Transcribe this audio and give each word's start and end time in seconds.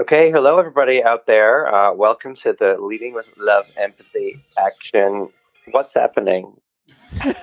Okay, 0.00 0.30
hello 0.30 0.58
everybody 0.58 1.02
out 1.04 1.26
there. 1.26 1.66
Uh, 1.72 1.92
welcome 1.92 2.34
to 2.36 2.54
the 2.58 2.76
Leading 2.80 3.12
with 3.12 3.26
Love, 3.36 3.66
Empathy, 3.76 4.42
Action. 4.58 5.28
What's 5.70 5.92
happening? 5.94 6.58
Did 7.22 7.34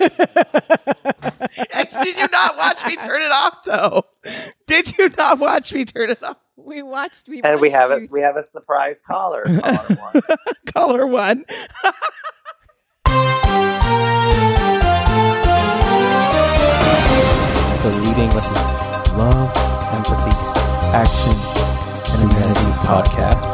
you 2.17 2.27
not 2.31 2.57
watch 2.57 2.83
me 2.87 2.95
turn 2.95 3.21
it 3.21 3.31
off 3.31 3.63
though? 3.63 4.03
Did 4.65 4.97
you 4.97 5.09
not 5.15 5.37
watch 5.37 5.71
me 5.71 5.85
turn 5.85 6.09
it 6.09 6.23
off? 6.23 6.37
We 6.57 6.81
watched. 6.81 7.29
We 7.29 7.43
And 7.43 7.61
we 7.61 7.69
watched 7.69 7.79
have 7.79 7.91
a 7.91 8.07
we 8.09 8.21
have 8.21 8.35
a 8.35 8.45
surprise 8.51 8.95
caller. 9.05 9.43
caller 9.61 9.95
one. 10.11 10.21
Color 10.73 11.05
one. 11.05 11.45
the 17.83 17.91
Leading 18.03 18.29
with 18.33 18.45
Love, 19.15 19.55
Empathy, 19.93 20.35
Action, 20.93 21.31
and 21.31 21.58
Humanities 22.19 22.77
podcast. 22.79 23.45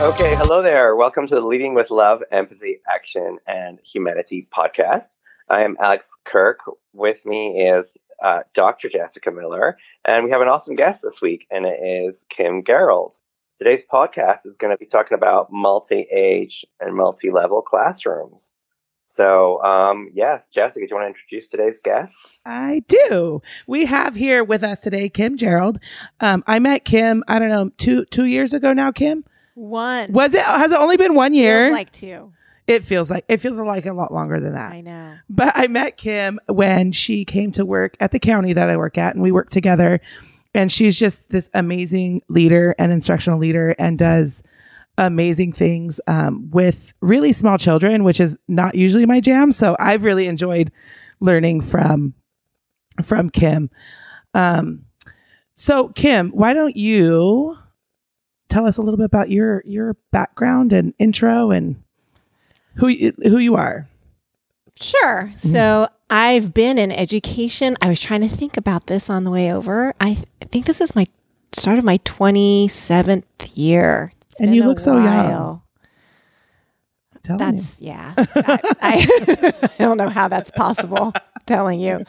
Okay, 0.00 0.34
hello 0.34 0.62
there. 0.62 0.96
Welcome 0.96 1.28
to 1.28 1.34
the 1.34 1.42
Leading 1.42 1.74
with 1.74 1.90
Love, 1.90 2.22
Empathy, 2.32 2.80
Action, 2.88 3.36
and 3.46 3.78
Humanity 3.84 4.48
podcast. 4.50 5.08
I 5.50 5.60
am 5.60 5.76
Alex 5.78 6.08
Kirk. 6.24 6.60
With 6.94 7.18
me 7.26 7.68
is 7.68 7.84
uh, 8.24 8.44
Dr. 8.54 8.88
Jessica 8.88 9.30
Miller, 9.30 9.76
and 10.06 10.24
we 10.24 10.30
have 10.30 10.40
an 10.40 10.48
awesome 10.48 10.74
guest 10.74 11.00
this 11.02 11.20
week, 11.20 11.46
and 11.50 11.66
it 11.66 11.78
is 11.82 12.24
Kim 12.30 12.62
Gerould. 12.62 13.12
Today's 13.58 13.84
podcast 13.92 14.46
is 14.46 14.56
going 14.56 14.72
to 14.72 14.78
be 14.78 14.86
talking 14.86 15.16
about 15.16 15.52
multi-age 15.52 16.64
and 16.80 16.94
multi-level 16.94 17.60
classrooms. 17.60 18.52
So, 19.14 19.62
um, 19.62 20.10
yes, 20.14 20.46
Jessica, 20.54 20.80
do 20.86 20.88
you 20.90 20.96
want 20.96 21.04
to 21.04 21.08
introduce 21.08 21.48
today's 21.48 21.80
guest? 21.82 22.14
I 22.46 22.82
do. 22.88 23.42
We 23.66 23.84
have 23.84 24.14
here 24.14 24.42
with 24.42 24.62
us 24.64 24.80
today 24.80 25.08
Kim 25.10 25.36
Gerould. 25.36 25.76
Um, 26.20 26.42
I 26.46 26.58
met 26.58 26.84
Kim. 26.86 27.22
I 27.28 27.38
don't 27.38 27.50
know 27.50 27.70
two 27.76 28.04
two 28.06 28.24
years 28.24 28.54
ago 28.54 28.72
now. 28.72 28.90
Kim 28.90 29.24
one. 29.54 30.12
was 30.12 30.34
it? 30.34 30.42
Has 30.42 30.72
it 30.72 30.78
only 30.78 30.96
been 30.96 31.14
one 31.14 31.34
year? 31.34 31.66
Feels 31.66 31.74
like 31.74 31.92
two. 31.92 32.32
it 32.66 32.84
feels 32.84 33.10
like 33.10 33.24
it 33.28 33.36
feels 33.38 33.58
like 33.58 33.84
a 33.84 33.92
lot 33.92 34.12
longer 34.12 34.40
than 34.40 34.54
that. 34.54 34.72
I 34.72 34.80
know. 34.80 35.12
But 35.28 35.52
I 35.56 35.66
met 35.66 35.98
Kim 35.98 36.40
when 36.48 36.92
she 36.92 37.26
came 37.26 37.52
to 37.52 37.66
work 37.66 37.96
at 38.00 38.12
the 38.12 38.18
county 38.18 38.54
that 38.54 38.70
I 38.70 38.78
work 38.78 38.96
at, 38.96 39.14
and 39.14 39.22
we 39.22 39.30
work 39.30 39.50
together. 39.50 40.00
And 40.54 40.70
she's 40.70 40.96
just 40.96 41.28
this 41.30 41.48
amazing 41.54 42.22
leader 42.28 42.74
and 42.78 42.92
instructional 42.92 43.38
leader 43.38 43.74
and 43.78 43.98
does 43.98 44.42
amazing 44.98 45.52
things 45.52 46.00
um, 46.06 46.50
with 46.50 46.92
really 47.00 47.32
small 47.32 47.58
children, 47.58 48.04
which 48.04 48.20
is 48.20 48.38
not 48.48 48.74
usually 48.74 49.06
my 49.06 49.20
jam. 49.20 49.52
So 49.52 49.76
I've 49.78 50.04
really 50.04 50.26
enjoyed 50.26 50.70
learning 51.20 51.62
from 51.62 52.14
from 53.02 53.30
Kim. 53.30 53.70
Um, 54.34 54.84
so 55.54 55.88
Kim, 55.88 56.30
why 56.30 56.52
don't 56.52 56.76
you 56.76 57.56
tell 58.48 58.66
us 58.66 58.76
a 58.76 58.82
little 58.82 58.98
bit 58.98 59.06
about 59.06 59.30
your 59.30 59.62
your 59.64 59.96
background 60.10 60.72
and 60.72 60.94
intro 60.98 61.50
and 61.50 61.82
who 62.76 62.88
you, 62.88 63.12
who 63.22 63.38
you 63.38 63.56
are? 63.56 63.88
Sure. 64.80 65.32
Mm-hmm. 65.34 65.48
So 65.48 65.88
I've 66.10 66.52
been 66.52 66.78
in 66.78 66.92
education. 66.92 67.76
I 67.80 67.88
was 67.88 68.00
trying 68.00 68.20
to 68.22 68.28
think 68.28 68.56
about 68.56 68.86
this 68.86 69.08
on 69.08 69.24
the 69.24 69.30
way 69.30 69.52
over. 69.52 69.94
I, 70.00 70.14
th- 70.14 70.26
I 70.42 70.44
think 70.46 70.66
this 70.66 70.80
is 70.80 70.94
my 70.94 71.06
start 71.52 71.78
of 71.78 71.84
my 71.84 71.98
27th 71.98 73.24
year. 73.54 74.12
It's 74.32 74.40
And 74.40 74.54
you 74.54 74.64
look 74.64 74.80
so 74.80 74.94
young. 74.94 75.04
while. 75.04 75.64
Tell 77.22 77.38
me. 77.38 77.44
That's 77.44 77.80
yeah. 77.80 78.14
I, 78.16 78.58
I, 78.80 79.52
I 79.78 79.82
don't 79.82 79.96
know 79.96 80.08
how 80.08 80.28
that's 80.28 80.50
possible. 80.50 81.12
telling 81.46 81.80
you. 81.80 82.04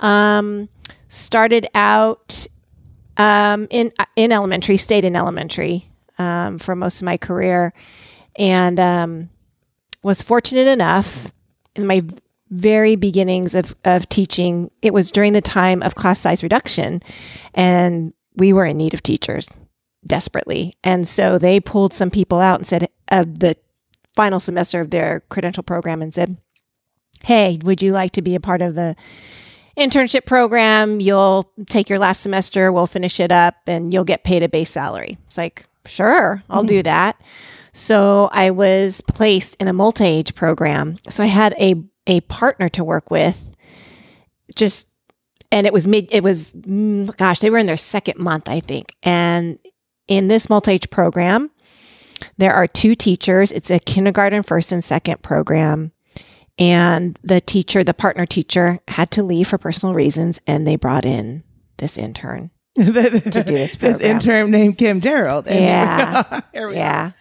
Um, 0.00 0.68
started 1.08 1.68
out 1.74 2.46
um, 3.16 3.68
in 3.70 3.92
in 4.16 4.32
elementary, 4.32 4.76
stayed 4.76 5.04
in 5.04 5.14
elementary 5.14 5.86
um, 6.18 6.58
for 6.58 6.74
most 6.74 7.00
of 7.00 7.04
my 7.04 7.16
career, 7.16 7.72
and 8.36 8.80
um, 8.80 9.30
was 10.02 10.22
fortunate 10.22 10.66
enough 10.66 11.32
in 11.76 11.86
my 11.86 12.02
very 12.50 12.96
beginnings 12.96 13.54
of 13.54 13.76
of 13.84 14.08
teaching. 14.08 14.70
It 14.82 14.92
was 14.92 15.12
during 15.12 15.32
the 15.32 15.42
time 15.42 15.82
of 15.82 15.94
class 15.94 16.18
size 16.20 16.42
reduction, 16.42 17.02
and 17.54 18.12
we 18.34 18.52
were 18.52 18.64
in 18.64 18.78
need 18.78 18.94
of 18.94 19.02
teachers 19.02 19.50
desperately, 20.06 20.76
and 20.82 21.06
so 21.06 21.38
they 21.38 21.60
pulled 21.60 21.92
some 21.94 22.10
people 22.10 22.40
out 22.40 22.60
and 22.60 22.66
said 22.66 22.88
of 23.08 23.40
the 23.40 23.56
final 24.14 24.40
semester 24.40 24.80
of 24.80 24.90
their 24.90 25.20
credential 25.28 25.62
program 25.62 26.02
and 26.02 26.14
said, 26.14 26.36
Hey, 27.22 27.58
would 27.62 27.82
you 27.82 27.92
like 27.92 28.12
to 28.12 28.22
be 28.22 28.34
a 28.34 28.40
part 28.40 28.62
of 28.62 28.74
the 28.74 28.96
internship 29.76 30.26
program? 30.26 31.00
You'll 31.00 31.50
take 31.66 31.88
your 31.88 31.98
last 31.98 32.20
semester, 32.20 32.72
we'll 32.72 32.86
finish 32.86 33.20
it 33.20 33.30
up, 33.30 33.56
and 33.66 33.92
you'll 33.92 34.04
get 34.04 34.24
paid 34.24 34.42
a 34.42 34.48
base 34.48 34.70
salary. 34.70 35.18
It's 35.26 35.38
like, 35.38 35.66
Sure, 35.86 36.42
I'll 36.50 36.64
do 36.64 36.82
that. 36.82 37.20
So 37.72 38.28
I 38.32 38.50
was 38.50 39.00
placed 39.02 39.60
in 39.60 39.68
a 39.68 39.72
multi 39.72 40.04
age 40.04 40.34
program. 40.34 40.98
So 41.08 41.22
I 41.22 41.26
had 41.26 41.54
a, 41.58 41.82
a 42.06 42.20
partner 42.22 42.68
to 42.70 42.84
work 42.84 43.10
with, 43.10 43.54
just, 44.56 44.88
and 45.52 45.66
it 45.66 45.72
was 45.72 45.86
mid, 45.86 46.08
it 46.10 46.22
was, 46.22 46.50
mm, 46.50 47.16
gosh, 47.16 47.38
they 47.38 47.50
were 47.50 47.58
in 47.58 47.66
their 47.66 47.76
second 47.76 48.18
month, 48.18 48.48
I 48.48 48.60
think. 48.60 48.94
And 49.02 49.58
in 50.10 50.28
this 50.28 50.50
multi 50.50 50.72
age 50.72 50.90
program, 50.90 51.50
there 52.36 52.52
are 52.52 52.66
two 52.66 52.94
teachers. 52.94 53.50
It's 53.52 53.70
a 53.70 53.78
kindergarten 53.78 54.42
first 54.42 54.72
and 54.72 54.84
second 54.84 55.22
program. 55.22 55.92
And 56.58 57.18
the 57.24 57.40
teacher, 57.40 57.82
the 57.82 57.94
partner 57.94 58.26
teacher, 58.26 58.80
had 58.88 59.10
to 59.12 59.22
leave 59.22 59.48
for 59.48 59.56
personal 59.56 59.94
reasons, 59.94 60.38
and 60.46 60.66
they 60.66 60.76
brought 60.76 61.06
in 61.06 61.42
this 61.78 61.96
intern. 61.96 62.50
to 62.76 62.82
do 62.84 62.92
this 63.54 63.76
program. 63.76 63.98
This 63.98 64.06
intern 64.06 64.50
named 64.50 64.76
Kim 64.76 65.00
Gerould. 65.00 65.46
And 65.46 65.64
Yeah. 65.64 66.24
are. 66.30 66.42
Here 66.52 66.68
we 66.68 66.74
are. 66.74 66.76
Yeah. 66.76 67.12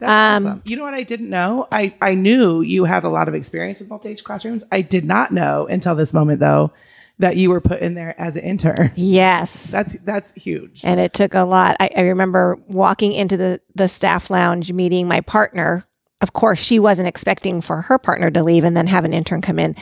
That's 0.00 0.44
Um, 0.44 0.46
awesome. 0.50 0.62
You 0.64 0.76
know 0.76 0.82
what 0.82 0.94
I 0.94 1.04
didn't 1.04 1.30
know? 1.30 1.68
I, 1.70 1.94
I 2.02 2.14
knew 2.14 2.62
you 2.62 2.84
had 2.84 3.04
a 3.04 3.08
lot 3.08 3.28
of 3.28 3.34
experience 3.34 3.78
with 3.78 3.88
multi-age 3.88 4.24
classrooms. 4.24 4.64
I 4.72 4.80
did 4.82 5.04
not 5.04 5.30
know 5.30 5.66
until 5.68 5.94
this 5.94 6.12
moment 6.12 6.40
though 6.40 6.72
that 7.18 7.36
you 7.36 7.50
were 7.50 7.60
put 7.60 7.80
in 7.80 7.94
there 7.94 8.14
as 8.20 8.36
an 8.36 8.42
intern. 8.42 8.92
Yes. 8.96 9.64
That's 9.70 9.94
that's 10.00 10.32
huge. 10.32 10.80
and 10.84 10.98
it 10.98 11.12
took 11.12 11.34
a 11.34 11.42
lot. 11.44 11.76
I, 11.80 11.90
I 11.96 12.00
remember 12.02 12.58
walking 12.68 13.12
into 13.12 13.36
the, 13.36 13.60
the 13.74 13.88
staff 13.88 14.30
lounge 14.30 14.72
meeting 14.72 15.06
my 15.08 15.20
partner. 15.20 15.86
Of 16.20 16.32
course, 16.32 16.58
she 16.58 16.78
wasn't 16.78 17.06
expecting 17.08 17.60
for 17.60 17.82
her 17.82 17.98
partner 17.98 18.30
to 18.30 18.42
leave 18.42 18.64
and 18.64 18.76
then 18.76 18.86
have 18.86 19.04
an 19.04 19.12
intern 19.12 19.42
come 19.42 19.58
in. 19.58 19.76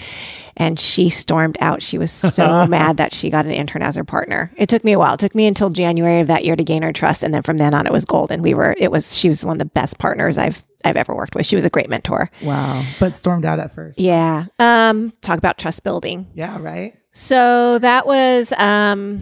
And 0.56 0.78
she 0.78 1.08
stormed 1.08 1.56
out. 1.60 1.82
She 1.82 1.98
was 1.98 2.10
so 2.10 2.66
mad 2.68 2.96
that 2.96 3.14
she 3.14 3.30
got 3.30 3.46
an 3.46 3.52
intern 3.52 3.80
as 3.82 3.94
her 3.96 4.04
partner. 4.04 4.50
It 4.56 4.68
took 4.68 4.82
me 4.84 4.92
a 4.92 4.98
while. 4.98 5.14
It 5.14 5.20
took 5.20 5.34
me 5.34 5.46
until 5.46 5.70
January 5.70 6.20
of 6.20 6.26
that 6.26 6.44
year 6.44 6.56
to 6.56 6.64
gain 6.64 6.82
her 6.82 6.92
trust. 6.92 7.22
And 7.22 7.32
then 7.32 7.42
from 7.42 7.58
then 7.58 7.74
on, 7.74 7.86
it 7.86 7.92
was 7.92 8.04
golden. 8.04 8.42
We 8.42 8.54
were, 8.54 8.74
it 8.76 8.90
was, 8.90 9.14
she 9.16 9.28
was 9.28 9.44
one 9.44 9.54
of 9.54 9.58
the 9.60 9.64
best 9.66 9.98
partners 9.98 10.36
I've, 10.36 10.64
I've 10.84 10.96
ever 10.96 11.14
worked 11.14 11.34
with. 11.36 11.46
She 11.46 11.54
was 11.56 11.64
a 11.64 11.70
great 11.70 11.88
mentor. 11.88 12.28
Wow. 12.42 12.82
But 12.98 13.14
stormed 13.14 13.44
out 13.46 13.60
at 13.60 13.72
first. 13.74 14.00
Yeah. 14.00 14.46
Um, 14.58 15.12
talk 15.22 15.38
about 15.38 15.58
trust 15.58 15.84
building. 15.84 16.26
Yeah, 16.34 16.58
right? 16.60 16.96
So 17.12 17.78
that 17.78 18.06
was 18.06 18.52
um, 18.52 19.20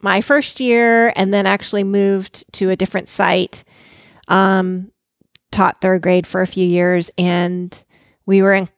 my 0.00 0.20
first 0.20 0.60
year, 0.60 1.12
and 1.16 1.32
then 1.32 1.46
actually 1.46 1.84
moved 1.84 2.52
to 2.54 2.70
a 2.70 2.76
different 2.76 3.08
site. 3.08 3.64
Um, 4.26 4.90
taught 5.50 5.80
third 5.80 6.02
grade 6.02 6.26
for 6.26 6.42
a 6.42 6.46
few 6.46 6.66
years, 6.66 7.10
and 7.16 7.84
we 8.26 8.42
were 8.42 8.52
in 8.52 8.68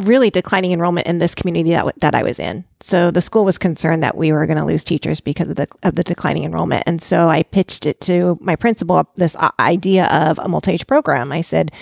really 0.00 0.30
declining 0.30 0.72
enrollment 0.72 1.06
in 1.06 1.18
this 1.18 1.34
community 1.34 1.70
that 1.70 1.78
w- 1.78 1.92
that 2.00 2.14
I 2.14 2.22
was 2.22 2.38
in. 2.38 2.64
So 2.80 3.10
the 3.10 3.20
school 3.20 3.44
was 3.44 3.58
concerned 3.58 4.02
that 4.02 4.16
we 4.16 4.30
were 4.30 4.46
going 4.46 4.58
to 4.58 4.64
lose 4.64 4.84
teachers 4.84 5.20
because 5.20 5.48
of 5.48 5.56
the 5.56 5.68
of 5.82 5.94
the 5.94 6.04
declining 6.04 6.44
enrollment, 6.44 6.84
and 6.86 7.02
so 7.02 7.28
I 7.28 7.42
pitched 7.42 7.86
it 7.86 8.00
to 8.02 8.38
my 8.40 8.56
principal 8.56 9.08
this 9.16 9.36
uh, 9.36 9.50
idea 9.58 10.06
of 10.06 10.38
a 10.38 10.48
multi-age 10.48 10.86
program. 10.86 11.32
I 11.32 11.40
said, 11.40 11.72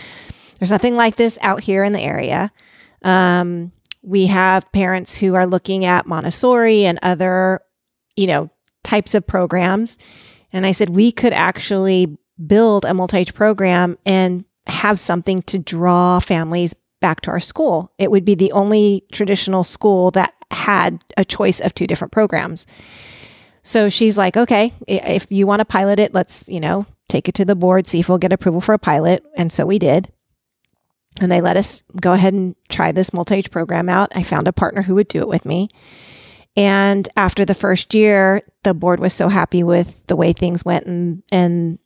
"There's 0.59 0.71
nothing 0.71 0.97
like 0.97 1.17
this 1.17 1.39
out 1.43 1.63
here 1.63 1.85
in 1.85 1.93
the 1.93 2.01
area." 2.01 2.53
Um, 3.03 3.73
we 4.05 4.27
have 4.27 4.71
parents 4.73 5.19
who 5.19 5.35
are 5.35 5.47
looking 5.47 5.85
at 5.85 6.07
Montessori 6.07 6.85
and 6.85 6.99
other, 7.03 7.61
you 8.17 8.27
know, 8.27 8.51
types 8.83 9.15
of 9.15 9.27
programs. 9.27 9.99
And 10.53 10.67
I 10.67 10.73
said, 10.73 10.91
we 10.91 11.11
could 11.11 11.33
actually 11.33 12.17
build 12.47 12.85
a 12.85 12.95
multi 12.95 13.19
age 13.19 13.35
program 13.35 13.99
and 14.05 14.45
have 14.67 15.01
something 15.01 15.43
to 15.43 15.59
draw 15.59 16.21
families 16.21 16.75
back 17.01 17.21
to 17.23 17.31
our 17.31 17.41
school. 17.41 17.93
It 17.99 18.11
would 18.11 18.25
be 18.25 18.35
the 18.35 18.53
only 18.53 19.05
traditional 19.13 19.65
school 19.65 20.11
that 20.13 20.35
had 20.51 21.03
a 21.17 21.25
choice 21.25 21.61
of 21.61 21.75
two 21.75 21.87
different 21.87 22.13
programs. 22.13 22.67
So 23.63 23.89
she's 23.89 24.19
like, 24.19 24.37
okay, 24.37 24.75
if 24.87 25.31
you 25.33 25.47
want 25.47 25.61
to 25.61 25.65
pilot 25.65 25.99
it, 25.99 26.15
let's, 26.15 26.45
you 26.47 26.61
know, 26.61 26.87
take 27.09 27.29
it 27.29 27.35
to 27.37 27.45
the 27.45 27.55
board, 27.55 27.87
see 27.87 28.01
if 28.01 28.09
we'll 28.09 28.19
get 28.19 28.33
approval 28.33 28.61
for 28.61 28.75
a 28.75 28.79
pilot. 28.79 29.25
And 29.37 29.51
so 29.51 29.67
we 29.67 29.79
did. 29.79 30.13
And 31.21 31.31
they 31.31 31.41
let 31.41 31.57
us 31.57 31.83
go 32.01 32.13
ahead 32.13 32.35
and 32.35 32.57
try 32.69 32.91
this 32.91 33.13
multi 33.13 33.37
age 33.37 33.51
program 33.51 33.89
out. 33.89 34.13
I 34.17 34.23
found 34.23 34.49
a 34.49 34.53
partner 34.53 34.83
who 34.83 34.97
would 34.97 35.09
do 35.09 35.21
it 35.21 35.29
with 35.29 35.45
me. 35.45 35.69
And 36.57 37.09
after 37.17 37.45
the 37.45 37.55
first 37.55 37.95
year, 37.95 38.43
the 38.63 38.75
board 38.75 39.01
was 39.01 39.13
so 39.13 39.29
happy 39.29 39.63
with 39.63 40.05
the 40.07 40.17
way 40.17 40.33
things 40.33 40.65
went 40.65 40.87
and, 40.87 41.23
and, 41.33 41.79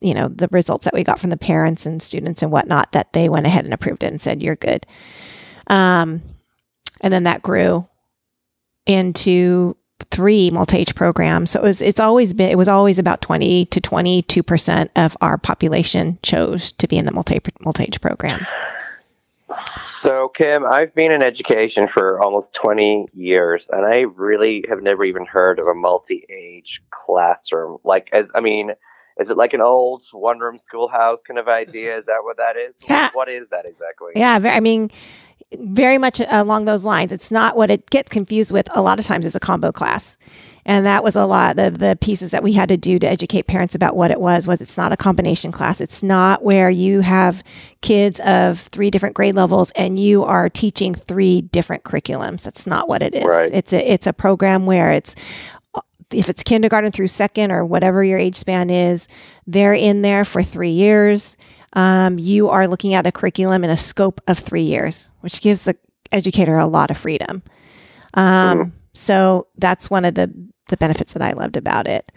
you 0.00 0.14
know, 0.14 0.28
the 0.28 0.48
results 0.50 0.84
that 0.84 0.94
we 0.94 1.04
got 1.04 1.20
from 1.20 1.30
the 1.30 1.36
parents 1.36 1.86
and 1.86 2.02
students 2.02 2.42
and 2.42 2.50
whatnot 2.50 2.92
that 2.92 3.12
they 3.12 3.28
went 3.28 3.46
ahead 3.46 3.64
and 3.64 3.74
approved 3.74 4.02
it 4.02 4.10
and 4.10 4.20
said, 4.20 4.42
you're 4.42 4.56
good. 4.56 4.86
Um, 5.66 6.22
and 7.00 7.12
then 7.12 7.24
that 7.24 7.42
grew 7.42 7.86
into 8.86 9.76
three 10.10 10.50
multi-age 10.50 10.94
programs. 10.94 11.50
So 11.50 11.60
it 11.60 11.62
was 11.62 11.82
it's 11.82 12.00
always 12.00 12.34
been 12.34 12.50
it 12.50 12.58
was 12.58 12.68
always 12.68 12.98
about 12.98 13.22
20 13.22 13.66
to 13.66 13.80
22 13.80 14.42
percent 14.42 14.90
of 14.96 15.16
our 15.20 15.38
population 15.38 16.18
chose 16.22 16.72
to 16.72 16.88
be 16.88 16.96
in 16.96 17.06
the 17.06 17.12
multi 17.12 17.38
multi-age 17.60 18.00
program. 18.00 18.46
So, 20.00 20.28
Kim, 20.28 20.64
I've 20.64 20.94
been 20.94 21.12
in 21.12 21.22
education 21.22 21.88
for 21.88 22.20
almost 22.20 22.52
20 22.52 23.06
years, 23.14 23.64
and 23.70 23.86
I 23.86 24.00
really 24.00 24.64
have 24.68 24.82
never 24.82 25.04
even 25.04 25.24
heard 25.24 25.58
of 25.58 25.66
a 25.66 25.74
multi 25.74 26.26
age 26.28 26.82
classroom. 26.90 27.78
Like, 27.84 28.08
as 28.12 28.26
I 28.34 28.40
mean, 28.40 28.72
is 29.18 29.30
it 29.30 29.36
like 29.36 29.54
an 29.54 29.60
old 29.60 30.02
one 30.12 30.38
room 30.38 30.58
schoolhouse 30.58 31.20
kind 31.26 31.38
of 31.38 31.48
idea? 31.48 31.98
Is 31.98 32.06
that 32.06 32.20
what 32.22 32.36
that 32.36 32.56
is? 32.56 32.74
Yeah. 32.88 33.10
What 33.14 33.28
is 33.28 33.48
that 33.50 33.64
exactly? 33.64 34.12
Yeah, 34.14 34.38
I 34.42 34.60
mean, 34.60 34.90
very 35.54 35.98
much 35.98 36.20
along 36.28 36.64
those 36.64 36.84
lines. 36.84 37.12
It's 37.12 37.30
not 37.30 37.56
what 37.56 37.70
it 37.70 37.88
gets 37.90 38.08
confused 38.08 38.50
with 38.50 38.68
a 38.74 38.82
lot 38.82 38.98
of 38.98 39.06
times 39.06 39.26
is 39.26 39.36
a 39.36 39.40
combo 39.40 39.70
class. 39.70 40.18
And 40.64 40.84
that 40.84 41.04
was 41.04 41.14
a 41.14 41.26
lot 41.26 41.60
of 41.60 41.78
the 41.78 41.96
pieces 42.00 42.32
that 42.32 42.42
we 42.42 42.52
had 42.52 42.68
to 42.70 42.76
do 42.76 42.98
to 42.98 43.08
educate 43.08 43.46
parents 43.46 43.76
about 43.76 43.94
what 43.94 44.10
it 44.10 44.20
was 44.20 44.48
was 44.48 44.60
it's 44.60 44.76
not 44.76 44.90
a 44.90 44.96
combination 44.96 45.52
class. 45.52 45.80
It's 45.80 46.02
not 46.02 46.42
where 46.42 46.68
you 46.68 47.00
have 47.00 47.44
kids 47.82 48.18
of 48.20 48.58
three 48.58 48.90
different 48.90 49.14
grade 49.14 49.36
levels 49.36 49.70
and 49.76 50.00
you 50.00 50.24
are 50.24 50.48
teaching 50.48 50.92
three 50.92 51.42
different 51.42 51.84
curriculums. 51.84 52.42
That's 52.42 52.66
not 52.66 52.88
what 52.88 53.00
it 53.00 53.14
is. 53.14 53.24
Right. 53.24 53.52
It's 53.52 53.72
a 53.72 53.92
it's 53.92 54.08
a 54.08 54.12
program 54.12 54.66
where 54.66 54.90
it's 54.90 55.14
if 56.12 56.28
it's 56.28 56.42
kindergarten 56.42 56.90
through 56.90 57.08
second 57.08 57.52
or 57.52 57.64
whatever 57.64 58.02
your 58.02 58.18
age 58.18 58.36
span 58.36 58.70
is, 58.70 59.08
they're 59.46 59.74
in 59.74 60.02
there 60.02 60.24
for 60.24 60.42
three 60.42 60.70
years. 60.70 61.36
Um, 61.76 62.18
you 62.18 62.48
are 62.48 62.66
looking 62.66 62.94
at 62.94 63.06
a 63.06 63.12
curriculum 63.12 63.62
in 63.62 63.70
a 63.70 63.76
scope 63.76 64.20
of 64.26 64.38
three 64.38 64.62
years, 64.62 65.08
which 65.20 65.40
gives 65.40 65.62
the 65.64 65.76
educator 66.10 66.58
a 66.58 66.66
lot 66.66 66.90
of 66.90 66.98
freedom. 66.98 67.42
Um, 68.14 68.72
So 68.94 69.46
that's 69.58 69.90
one 69.90 70.04
of 70.04 70.14
the 70.14 70.32
the 70.68 70.76
benefits 70.78 71.12
that 71.12 71.22
I 71.22 71.32
loved 71.32 71.56
about 71.56 71.86
it. 71.86 72.10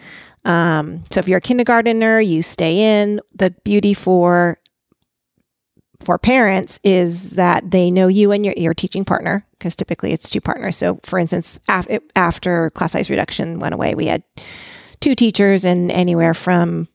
Um, 0.46 1.04
so 1.12 1.20
if 1.20 1.28
you're 1.28 1.38
a 1.38 1.42
kindergartner, 1.42 2.20
you 2.20 2.42
stay 2.42 3.02
in. 3.02 3.20
The 3.36 3.54
beauty 3.64 3.94
for 3.94 4.58
for 6.06 6.18
parents 6.18 6.80
is 6.84 7.32
that 7.32 7.70
they 7.72 7.92
know 7.92 8.08
you 8.08 8.32
and 8.32 8.46
your, 8.46 8.54
your 8.56 8.74
teaching 8.74 9.04
partner 9.04 9.46
because 9.52 9.76
typically 9.76 10.14
it's 10.14 10.30
two 10.30 10.40
partners. 10.40 10.78
So, 10.78 11.00
for 11.04 11.20
instance, 11.20 11.60
af- 11.68 11.88
after 12.16 12.70
class 12.70 12.94
size 12.94 13.10
reduction 13.10 13.60
went 13.60 13.74
away, 13.74 13.94
we 13.94 14.06
had 14.06 14.24
two 15.02 15.14
teachers 15.16 15.66
and 15.66 15.92
anywhere 15.92 16.34
from 16.34 16.88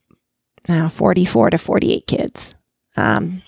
uh, 0.68 0.88
44 0.88 1.50
to 1.50 1.58
48 1.58 2.06
kids 2.06 2.54
um, 2.96 3.42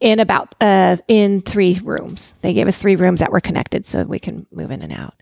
in 0.00 0.20
about 0.20 0.54
uh, 0.60 0.96
in 1.08 1.42
three 1.42 1.78
rooms. 1.82 2.34
They 2.42 2.52
gave 2.52 2.68
us 2.68 2.76
three 2.76 2.96
rooms 2.96 3.20
that 3.20 3.32
were 3.32 3.40
connected 3.40 3.84
so 3.84 4.04
we 4.04 4.18
can 4.18 4.46
move 4.52 4.70
in 4.70 4.82
and 4.82 4.92
out. 4.92 5.14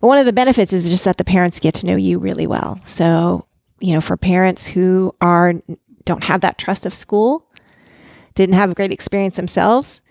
But 0.00 0.08
one 0.08 0.18
of 0.18 0.26
the 0.26 0.32
benefits 0.32 0.72
is 0.72 0.88
just 0.88 1.04
that 1.04 1.16
the 1.16 1.24
parents 1.24 1.60
get 1.60 1.74
to 1.76 1.86
know 1.86 1.96
you 1.96 2.18
really 2.18 2.46
well. 2.46 2.78
So, 2.84 3.46
you 3.80 3.94
know, 3.94 4.00
for 4.00 4.16
parents 4.16 4.66
who 4.66 5.14
are 5.20 5.54
don't 6.04 6.24
have 6.24 6.40
that 6.42 6.58
trust 6.58 6.86
of 6.86 6.94
school, 6.94 7.46
didn't 8.34 8.54
have 8.54 8.70
a 8.70 8.74
great 8.74 8.92
experience 8.92 9.36
themselves, 9.36 10.02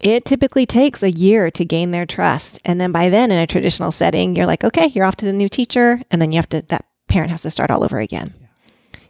it 0.00 0.24
typically 0.24 0.66
takes 0.66 1.02
a 1.02 1.10
year 1.10 1.50
to 1.52 1.64
gain 1.64 1.90
their 1.90 2.04
trust. 2.04 2.60
And 2.64 2.80
then 2.80 2.92
by 2.92 3.08
then 3.08 3.30
in 3.30 3.38
a 3.38 3.46
traditional 3.46 3.90
setting, 3.90 4.36
you're 4.36 4.46
like, 4.46 4.62
okay, 4.62 4.86
you're 4.88 5.06
off 5.06 5.16
to 5.16 5.24
the 5.24 5.32
new 5.32 5.48
teacher. 5.48 6.00
And 6.10 6.20
then 6.20 6.30
you 6.30 6.36
have 6.36 6.48
to, 6.50 6.62
that 6.68 6.84
parent 7.08 7.30
has 7.30 7.42
to 7.42 7.50
start 7.50 7.70
all 7.70 7.84
over 7.84 7.98
again. 7.98 8.34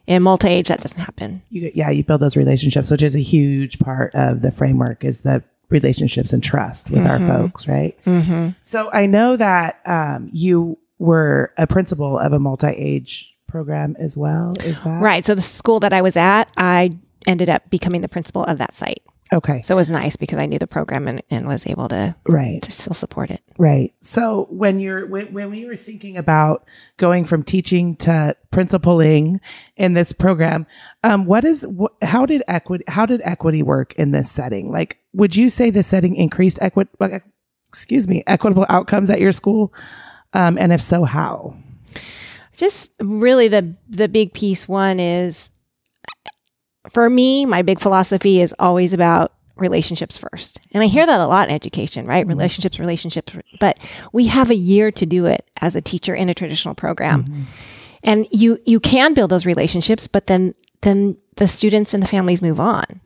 In 0.07 0.23
multi 0.23 0.49
age, 0.49 0.69
that 0.69 0.81
doesn't 0.81 1.01
happen. 1.01 1.43
You, 1.49 1.71
yeah, 1.75 1.91
you 1.91 2.05
build 2.05 2.21
those 2.21 2.37
relationships, 2.37 2.91
which 2.91 3.03
is 3.03 3.17
a 3.17 3.21
huge 3.21 3.79
part 3.79 4.15
of 4.15 4.43
the 4.43 4.51
framework 4.51 5.03
is 5.03 5.21
the 5.21 5.43
relationships 5.71 6.33
and 6.33 6.43
trust 6.43 6.91
with 6.91 7.07
our 7.07 7.19
folks, 7.27 7.67
right? 7.67 7.99
Mm-hmm. 8.05 8.51
So 8.63 8.91
I 8.93 9.07
know 9.07 9.37
that 9.37 9.81
um, 9.87 10.29
you 10.33 10.79
were 10.99 11.53
a 11.57 11.67
principal 11.67 12.19
of 12.19 12.33
a 12.33 12.39
multi-age 12.39 13.35
program 13.49 13.97
as 13.99 14.17
well. 14.17 14.55
Is 14.61 14.81
that 14.83 15.03
Right. 15.03 15.25
So 15.25 15.35
the 15.35 15.43
school 15.43 15.81
that 15.81 15.93
I 15.93 16.03
was 16.03 16.17
at, 16.17 16.45
I 16.57 16.91
ended 17.27 17.49
up 17.49 17.69
becoming 17.71 18.03
the 18.03 18.09
principal 18.09 18.45
of 18.45 18.59
that 18.59 18.75
site. 18.75 19.03
Okay, 19.35 19.63
So 19.63 19.75
it 19.75 19.77
was 19.77 19.91
nice 19.91 20.17
because 20.17 20.39
I 20.39 20.47
knew 20.47 20.61
the 20.61 20.69
program 20.69 21.09
and, 21.09 21.21
and 21.29 21.49
was 21.49 21.67
able 21.67 21.89
to, 21.89 22.15
right, 22.29 22.63
to 22.63 22.71
still 22.71 22.95
support 22.95 23.33
it. 23.33 23.43
right. 23.59 23.93
So 24.01 24.47
when 24.49 24.79
you're 24.79 25.07
when, 25.07 25.33
when 25.33 25.51
we 25.51 25.67
were 25.67 25.75
thinking 25.75 26.17
about 26.17 26.65
going 26.99 27.25
from 27.25 27.43
teaching 27.43 27.97
to 27.97 28.37
principaling 28.53 29.41
in 29.77 29.95
this 29.95 30.13
program, 30.13 30.67
um, 31.03 31.27
what 31.27 31.45
is 31.45 31.67
wh- 31.79 32.07
how 32.07 32.25
did 32.27 32.45
equity 32.47 32.85
how 32.87 33.07
did 33.07 33.21
equity 33.25 33.63
work 33.63 33.93
in 33.95 34.13
this 34.13 34.31
setting? 34.31 34.71
Like, 34.71 35.01
would 35.13 35.35
you 35.35 35.51
say 35.51 35.71
the 35.71 35.83
setting 35.83 36.15
increased 36.15 36.59
equity? 36.61 36.91
Excuse 37.69 38.07
me, 38.07 38.23
equitable 38.29 38.67
outcomes 38.69 39.11
at 39.11 39.21
your 39.21 39.33
school, 39.33 39.75
um, 40.33 40.57
and 40.59 40.73
if 40.73 40.81
so, 40.81 41.03
how? 41.03 41.57
Just 42.57 42.93
really 43.01 43.49
the 43.49 43.75
the 43.89 44.09
big 44.09 44.33
piece 44.33 44.69
one 44.69 45.01
is 45.01 45.51
for 46.91 47.09
me, 47.09 47.47
my 47.47 47.63
big 47.63 47.81
philosophy 47.81 48.41
is 48.41 48.55
always 48.59 48.93
about 48.93 49.33
relationships 49.57 50.17
first. 50.17 50.61
And 50.73 50.83
I 50.83 50.87
hear 50.87 51.07
that 51.07 51.21
a 51.21 51.27
lot 51.27 51.49
in 51.49 51.55
education, 51.55 52.07
right? 52.07 52.27
Relationships, 52.27 52.79
relationships, 52.79 53.33
but 53.61 53.79
we 54.13 54.27
have 54.27 54.51
a 54.51 54.55
year 54.55 54.91
to 54.93 55.07
do 55.07 55.27
it 55.27 55.49
as 55.61 55.77
a 55.77 55.81
teacher 55.81 56.15
in 56.15 56.29
a 56.29 56.35
traditional 56.35 56.75
program. 56.75 57.47
And 58.03 58.27
you 58.31 58.59
you 58.67 58.81
can 58.81 59.15
build 59.15 59.31
those 59.31 59.47
relationships, 59.47 60.09
but 60.09 60.27
then 60.27 60.55
then 60.83 61.17
the 61.37 61.49
students 61.49 61.95
and 61.95 62.03
the 62.03 62.09
families 62.09 62.43
move 62.43 62.61
on. 62.61 63.01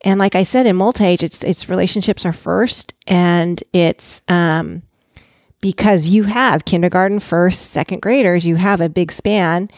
And 0.00 0.18
like 0.18 0.34
I 0.34 0.42
said 0.42 0.66
in 0.66 0.76
multi-age, 0.76 1.22
it's 1.22 1.44
it's 1.44 1.68
relationships 1.68 2.26
are 2.26 2.32
first 2.32 2.94
and 3.06 3.62
it's 3.72 4.22
um 4.28 4.82
because 5.60 6.08
you 6.08 6.24
have 6.24 6.66
kindergarten, 6.66 7.20
first, 7.20 7.70
second 7.70 8.02
graders, 8.02 8.44
you 8.44 8.56
have 8.56 8.82
a 8.82 8.88
big 8.90 9.10
span. 9.10 9.70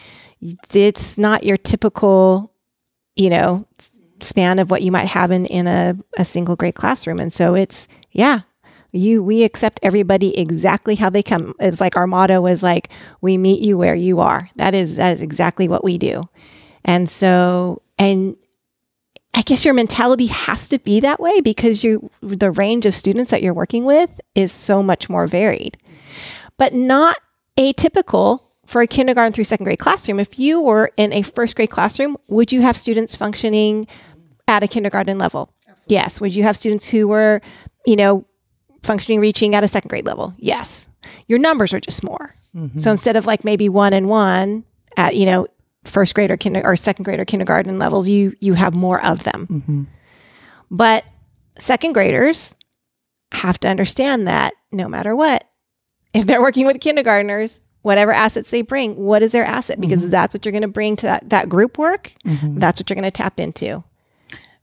It's 0.73 1.17
not 1.17 1.45
your 1.45 1.55
typical, 1.55 2.51
you 3.17 3.29
know, 3.29 3.65
span 4.21 4.59
of 4.59 4.71
what 4.71 4.81
you 4.81 4.91
might 4.91 5.07
have 5.07 5.31
in, 5.31 5.45
in 5.47 5.67
a, 5.67 5.95
a 6.17 6.25
single 6.25 6.55
grade 6.55 6.75
classroom. 6.75 7.19
And 7.19 7.33
so 7.33 7.55
it's, 7.55 7.87
yeah, 8.11 8.41
you, 8.91 9.21
we 9.21 9.43
accept 9.43 9.79
everybody 9.83 10.37
exactly 10.37 10.95
how 10.95 11.09
they 11.09 11.23
come. 11.23 11.53
It's 11.59 11.81
like 11.81 11.97
our 11.97 12.07
motto 12.07 12.45
is 12.47 12.63
like, 12.63 12.89
we 13.21 13.37
meet 13.37 13.61
you 13.61 13.77
where 13.77 13.95
you 13.95 14.19
are. 14.19 14.49
That 14.55 14.73
is, 14.73 14.95
that 14.95 15.13
is 15.13 15.21
exactly 15.21 15.67
what 15.67 15.83
we 15.83 15.97
do. 15.97 16.27
And 16.85 17.09
so, 17.09 17.81
and 17.99 18.35
I 19.33 19.41
guess 19.41 19.65
your 19.65 19.73
mentality 19.73 20.27
has 20.27 20.67
to 20.69 20.79
be 20.79 20.99
that 21.01 21.19
way 21.19 21.41
because 21.41 21.83
you 21.83 22.09
the 22.21 22.49
range 22.49 22.87
of 22.87 22.95
students 22.95 23.29
that 23.29 23.43
you're 23.43 23.53
working 23.53 23.85
with 23.85 24.19
is 24.33 24.51
so 24.51 24.81
much 24.81 25.09
more 25.09 25.27
varied. 25.27 25.77
But 26.57 26.73
not 26.73 27.17
atypical 27.55 28.41
for 28.67 28.81
a 28.81 28.87
kindergarten 28.87 29.33
through 29.33 29.45
second 29.45 29.63
grade 29.63 29.79
classroom. 29.79 30.19
If 30.19 30.37
you 30.37 30.61
were 30.61 30.91
in 30.97 31.13
a 31.13 31.21
first 31.23 31.55
grade 31.55 31.69
classroom, 31.71 32.17
would 32.27 32.51
you 32.51 32.61
have 32.61 32.77
students 32.77 33.15
functioning 33.15 33.87
at 34.47 34.61
a 34.61 34.67
kindergarten 34.67 35.17
level? 35.17 35.51
Yes. 35.87 36.19
Would 36.19 36.35
you 36.35 36.43
have 36.43 36.57
students 36.57 36.87
who 36.87 37.07
were, 37.07 37.41
you 37.85 37.95
know, 37.95 38.25
functioning 38.83 39.21
reaching 39.21 39.55
at 39.55 39.63
a 39.63 39.67
second 39.67 39.87
grade 39.87 40.05
level? 40.05 40.33
Yes. 40.37 40.89
Your 41.27 41.39
numbers 41.39 41.73
are 41.73 41.79
just 41.79 42.03
more. 42.03 42.35
Mm-hmm. 42.53 42.77
So 42.77 42.91
instead 42.91 43.15
of 43.15 43.25
like 43.25 43.45
maybe 43.45 43.69
one 43.69 43.93
and 43.93 44.09
one 44.09 44.65
at, 44.97 45.15
you 45.15 45.25
know, 45.25 45.47
first 45.85 46.13
grade 46.13 46.29
or 46.29 46.35
kinder 46.35 46.61
or 46.65 46.75
second 46.75 47.03
grade 47.03 47.19
or 47.19 47.25
kindergarten 47.25 47.79
levels, 47.79 48.09
you 48.09 48.35
you 48.41 48.53
have 48.53 48.73
more 48.73 49.03
of 49.05 49.23
them. 49.23 49.47
Mm-hmm. 49.49 49.83
But 50.69 51.05
second 51.57 51.93
graders 51.93 52.55
have 53.31 53.59
to 53.61 53.69
understand 53.69 54.27
that 54.27 54.53
no 54.73 54.89
matter 54.89 55.15
what, 55.15 55.45
if 56.13 56.25
they're 56.25 56.41
working 56.41 56.65
with 56.65 56.81
kindergartners, 56.81 57.61
whatever 57.87 58.11
assets 58.11 58.51
they 58.51 58.61
bring, 58.61 58.97
what 58.97 59.23
is 59.23 59.31
their 59.31 59.45
asset? 59.45 59.79
Because 59.79 60.01
mm-hmm. 60.01 60.09
that's 60.09 60.35
what 60.35 60.45
you're 60.45 60.51
going 60.51 60.61
to 60.61 60.67
bring 60.67 60.97
to 60.97 61.05
that, 61.05 61.29
that 61.29 61.47
group 61.47 61.77
work. 61.77 62.13
Mm-hmm. 62.25 62.59
That's 62.59 62.79
what 62.79 62.89
you're 62.89 62.95
going 62.95 63.05
to 63.05 63.11
tap 63.11 63.39
into. 63.39 63.83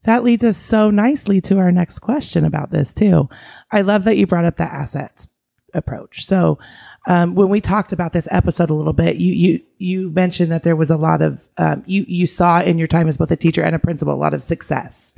That 0.03 0.23
leads 0.23 0.45
us 0.45 0.59
so 0.59 0.91
nicely 0.91 1.41
to 1.41 1.59
our 1.59 1.73
next 1.73 2.01
question 2.01 2.45
about 2.45 2.71
this 2.71 2.93
too. 2.93 3.31
I 3.73 3.81
love 3.81 4.05
that 4.05 4.19
you 4.19 4.27
brought 4.27 4.45
up 4.45 4.57
the 4.57 4.65
assets 4.65 5.27
approach. 5.75 6.25
So, 6.25 6.59
um, 7.07 7.35
when 7.35 7.51
we 7.51 7.61
talked 7.61 7.93
about 7.93 8.15
this 8.15 8.27
episode 8.31 8.71
a 8.71 8.75
little 8.75 8.95
bit, 8.95 9.17
you 9.17 9.33
you 9.33 9.61
you 9.79 10.11
mentioned 10.11 10.51
that 10.51 10.63
there 10.63 10.77
was 10.77 10.91
a 10.91 10.97
lot 10.97 11.21
of 11.21 11.47
um, 11.59 11.83
you 11.87 12.05
you 12.09 12.27
saw 12.27 12.61
in 12.63 12.79
your 12.79 12.87
time 12.87 13.09
as 13.09 13.17
both 13.19 13.31
a 13.31 13.37
teacher 13.37 13.63
and 13.63 13.75
a 13.75 13.79
principal 13.79 14.15
a 14.15 14.17
lot 14.17 14.33
of 14.33 14.43
success 14.43 15.13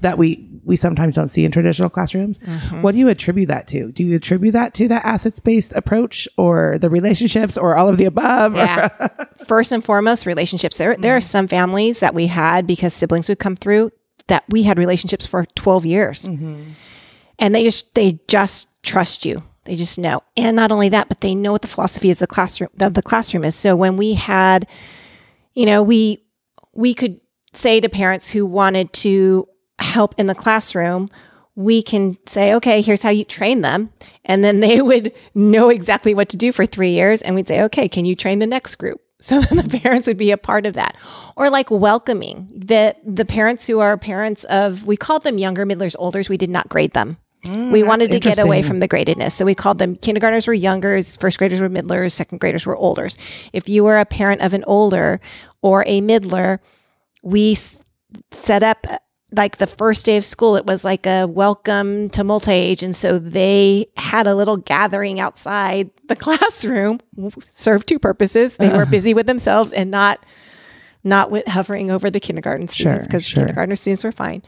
that 0.00 0.16
we 0.16 0.48
we 0.64 0.74
sometimes 0.76 1.14
don't 1.14 1.26
see 1.26 1.44
in 1.44 1.50
traditional 1.50 1.90
classrooms. 1.90 2.38
What 2.80 2.92
do 2.92 2.98
you 2.98 3.08
attribute 3.08 3.48
that 3.48 3.68
to? 3.68 3.92
Do 3.92 4.04
you 4.04 4.16
attribute 4.16 4.52
that 4.54 4.72
to 4.74 4.88
that 4.88 5.04
assets 5.04 5.38
based 5.40 5.72
approach, 5.74 6.26
or 6.38 6.78
the 6.78 6.88
relationships, 6.88 7.58
or 7.58 7.76
all 7.76 7.88
of 7.88 7.98
the 7.98 8.06
above? 8.06 8.56
Yeah. 8.56 8.88
First 9.46 9.72
and 9.72 9.84
foremost, 9.84 10.24
relationships. 10.26 10.78
There, 10.78 10.96
there 10.96 11.16
are 11.16 11.20
some 11.20 11.46
families 11.46 12.00
that 12.00 12.14
we 12.14 12.26
had 12.26 12.66
because 12.66 12.94
siblings 12.94 13.28
would 13.28 13.38
come 13.38 13.56
through 13.56 13.90
that 14.28 14.44
we 14.48 14.62
had 14.62 14.78
relationships 14.78 15.26
for 15.26 15.44
12 15.44 15.86
years. 15.86 16.28
And 17.38 17.54
they 17.54 17.64
just, 17.64 17.94
they 17.94 18.20
just 18.28 18.68
trust 18.82 19.24
you. 19.24 19.42
They 19.68 19.76
just 19.76 19.98
know. 19.98 20.22
And 20.34 20.56
not 20.56 20.72
only 20.72 20.88
that, 20.88 21.08
but 21.08 21.20
they 21.20 21.34
know 21.34 21.52
what 21.52 21.60
the 21.60 21.68
philosophy 21.68 22.08
is 22.08 22.20
the 22.20 22.26
classroom, 22.26 22.70
of 22.80 22.94
the 22.94 23.02
classroom 23.02 23.44
is. 23.44 23.54
So 23.54 23.76
when 23.76 23.98
we 23.98 24.14
had, 24.14 24.66
you 25.54 25.66
know, 25.66 25.82
we, 25.82 26.24
we 26.72 26.94
could 26.94 27.20
say 27.52 27.78
to 27.78 27.88
parents 27.90 28.30
who 28.30 28.46
wanted 28.46 28.90
to 28.94 29.46
help 29.78 30.14
in 30.16 30.26
the 30.26 30.34
classroom, 30.34 31.10
we 31.54 31.82
can 31.82 32.16
say, 32.26 32.54
okay, 32.54 32.80
here's 32.80 33.02
how 33.02 33.10
you 33.10 33.24
train 33.24 33.60
them. 33.60 33.90
And 34.24 34.42
then 34.42 34.60
they 34.60 34.80
would 34.90 35.12
know 35.34 35.68
exactly 35.68 36.14
what 36.14 36.30
to 36.30 36.38
do 36.38 36.50
for 36.50 36.64
three 36.64 36.92
years. 36.92 37.20
And 37.20 37.34
we'd 37.34 37.46
say, 37.46 37.60
okay, 37.64 37.90
can 37.90 38.06
you 38.06 38.16
train 38.16 38.38
the 38.38 38.46
next 38.46 38.76
group? 38.76 39.02
So 39.20 39.40
then 39.40 39.58
the 39.58 39.80
parents 39.80 40.06
would 40.06 40.16
be 40.16 40.30
a 40.30 40.36
part 40.36 40.64
of 40.64 40.74
that. 40.74 40.96
Or 41.34 41.50
like 41.50 41.72
welcoming 41.72 42.48
the, 42.54 42.94
the 43.04 43.24
parents 43.24 43.66
who 43.66 43.80
are 43.80 43.98
parents 43.98 44.44
of, 44.44 44.86
we 44.86 44.96
called 44.96 45.24
them 45.24 45.38
younger, 45.38 45.66
middlers, 45.66 45.96
olders. 45.96 46.28
We 46.28 46.36
did 46.36 46.50
not 46.50 46.68
grade 46.68 46.92
them. 46.92 47.16
Mm, 47.48 47.70
we 47.72 47.82
wanted 47.82 48.10
to 48.12 48.20
get 48.20 48.38
away 48.38 48.62
from 48.62 48.78
the 48.78 48.88
gradedness. 48.88 49.32
So 49.32 49.44
we 49.44 49.54
called 49.54 49.78
them 49.78 49.96
kindergartners 49.96 50.46
were 50.46 50.54
youngers, 50.54 51.16
first 51.16 51.38
graders 51.38 51.60
were 51.60 51.68
middlers, 51.68 52.14
second 52.14 52.38
graders 52.38 52.66
were 52.66 52.76
olders. 52.76 53.16
If 53.52 53.68
you 53.68 53.84
were 53.84 53.98
a 53.98 54.04
parent 54.04 54.40
of 54.42 54.54
an 54.54 54.64
older 54.66 55.20
or 55.62 55.84
a 55.86 56.00
middler, 56.00 56.60
we 57.22 57.52
s- 57.52 57.78
set 58.32 58.62
up 58.62 58.86
uh, 58.88 58.98
like 59.32 59.58
the 59.58 59.66
first 59.66 60.06
day 60.06 60.16
of 60.16 60.24
school, 60.24 60.56
it 60.56 60.64
was 60.64 60.84
like 60.84 61.04
a 61.06 61.26
welcome 61.26 62.08
to 62.10 62.24
multi 62.24 62.50
age. 62.52 62.82
And 62.82 62.96
so 62.96 63.18
they 63.18 63.86
had 63.96 64.26
a 64.26 64.34
little 64.34 64.56
gathering 64.56 65.20
outside 65.20 65.90
the 66.08 66.16
classroom, 66.24 67.00
served 67.40 67.86
two 67.86 67.98
purposes. 67.98 68.56
They 68.56 68.70
were 68.70 68.86
busy 68.86 69.12
with 69.14 69.26
themselves 69.26 69.72
and 69.74 69.90
not 69.90 70.24
not 71.04 71.30
with 71.30 71.46
hovering 71.46 71.90
over 71.90 72.10
the 72.10 72.20
kindergarten 72.20 72.68
students 72.68 72.96
Sure, 72.96 73.02
because 73.04 73.24
sure. 73.24 73.42
kindergarten 73.42 73.76
students 73.76 74.02
were 74.02 74.12
fine. 74.12 74.42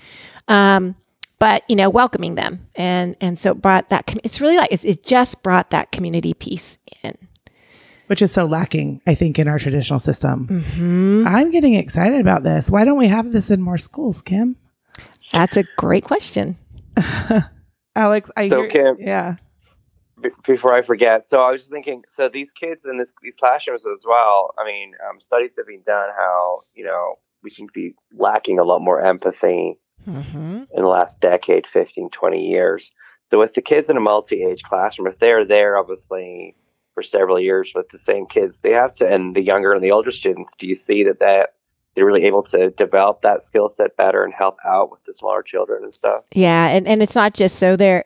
Um, 0.48 0.96
but 1.40 1.64
you 1.68 1.74
know, 1.74 1.90
welcoming 1.90 2.36
them 2.36 2.68
and 2.76 3.16
and 3.20 3.36
so 3.38 3.50
it 3.50 3.60
brought 3.60 3.88
that. 3.88 4.06
com- 4.06 4.20
It's 4.22 4.40
really 4.40 4.56
like 4.56 4.70
it, 4.72 4.84
it 4.84 5.04
just 5.04 5.42
brought 5.42 5.70
that 5.70 5.90
community 5.90 6.32
piece 6.34 6.78
in. 7.02 7.16
which 8.06 8.22
is 8.22 8.30
so 8.32 8.44
lacking, 8.44 9.00
I 9.06 9.14
think, 9.14 9.38
in 9.38 9.48
our 9.48 9.58
traditional 9.58 9.98
system. 10.00 10.46
Mm-hmm. 10.48 11.24
I'm 11.26 11.50
getting 11.50 11.74
excited 11.74 12.20
about 12.20 12.42
this. 12.44 12.70
Why 12.70 12.84
don't 12.84 12.98
we 12.98 13.08
have 13.08 13.32
this 13.32 13.50
in 13.50 13.60
more 13.60 13.78
schools, 13.78 14.22
Kim? 14.22 14.56
That's 15.32 15.56
a 15.56 15.64
great 15.76 16.04
question. 16.04 16.56
Alex, 17.96 18.30
I 18.36 18.48
So, 18.48 18.62
hear, 18.62 18.68
Kim- 18.70 18.96
yeah. 18.98 19.36
B- 20.22 20.30
before 20.46 20.74
I 20.74 20.82
forget, 20.82 21.28
so 21.28 21.38
I 21.38 21.50
was 21.52 21.62
just 21.62 21.70
thinking, 21.72 22.02
so 22.16 22.28
these 22.28 22.48
kids 22.58 22.82
in 22.84 22.98
this, 22.98 23.08
these 23.22 23.34
classrooms 23.38 23.82
as 23.86 24.00
well. 24.06 24.54
I 24.58 24.64
mean, 24.66 24.92
um, 25.08 25.20
studies 25.20 25.54
have 25.56 25.66
been 25.66 25.82
done 25.86 26.10
how 26.16 26.62
you 26.74 26.84
know 26.84 27.14
we 27.42 27.48
seem 27.50 27.68
to 27.68 27.72
be 27.72 27.94
lacking 28.12 28.58
a 28.58 28.64
lot 28.64 28.80
more 28.80 29.00
empathy 29.00 29.78
Mm-hmm. 30.08 30.62
in 30.74 30.82
the 30.82 30.88
last 30.88 31.20
decade, 31.20 31.66
15, 31.66 32.10
20 32.10 32.46
years. 32.46 32.90
So 33.30 33.38
with 33.38 33.54
the 33.54 33.62
kids 33.62 33.88
in 33.88 33.96
a 33.96 34.00
multi-age 34.00 34.62
classroom, 34.62 35.06
if 35.06 35.18
they're 35.18 35.44
there, 35.44 35.76
obviously 35.76 36.56
for 36.94 37.02
several 37.02 37.38
years 37.38 37.72
with 37.74 37.88
the 37.90 37.98
same 38.04 38.26
kids, 38.26 38.56
they 38.62 38.70
have 38.70 38.94
to, 38.96 39.06
and 39.06 39.36
the 39.36 39.42
younger 39.42 39.72
and 39.72 39.84
the 39.84 39.92
older 39.92 40.10
students, 40.10 40.52
do 40.58 40.66
you 40.66 40.76
see 40.76 41.04
that 41.04 41.20
that 41.20 41.54
they're 41.94 42.06
really 42.06 42.24
able 42.24 42.42
to 42.42 42.70
develop 42.70 43.22
that 43.22 43.44
skill 43.44 43.72
set 43.76 43.96
better 43.96 44.24
and 44.24 44.32
help 44.32 44.58
out 44.64 44.90
with 44.90 45.02
the 45.04 45.14
smaller 45.14 45.42
children 45.42 45.82
and 45.84 45.94
stuff? 45.94 46.24
Yeah, 46.32 46.68
and, 46.68 46.86
and 46.86 47.02
it's 47.02 47.14
not 47.14 47.34
just 47.34 47.56
so 47.56 47.76
there. 47.76 48.04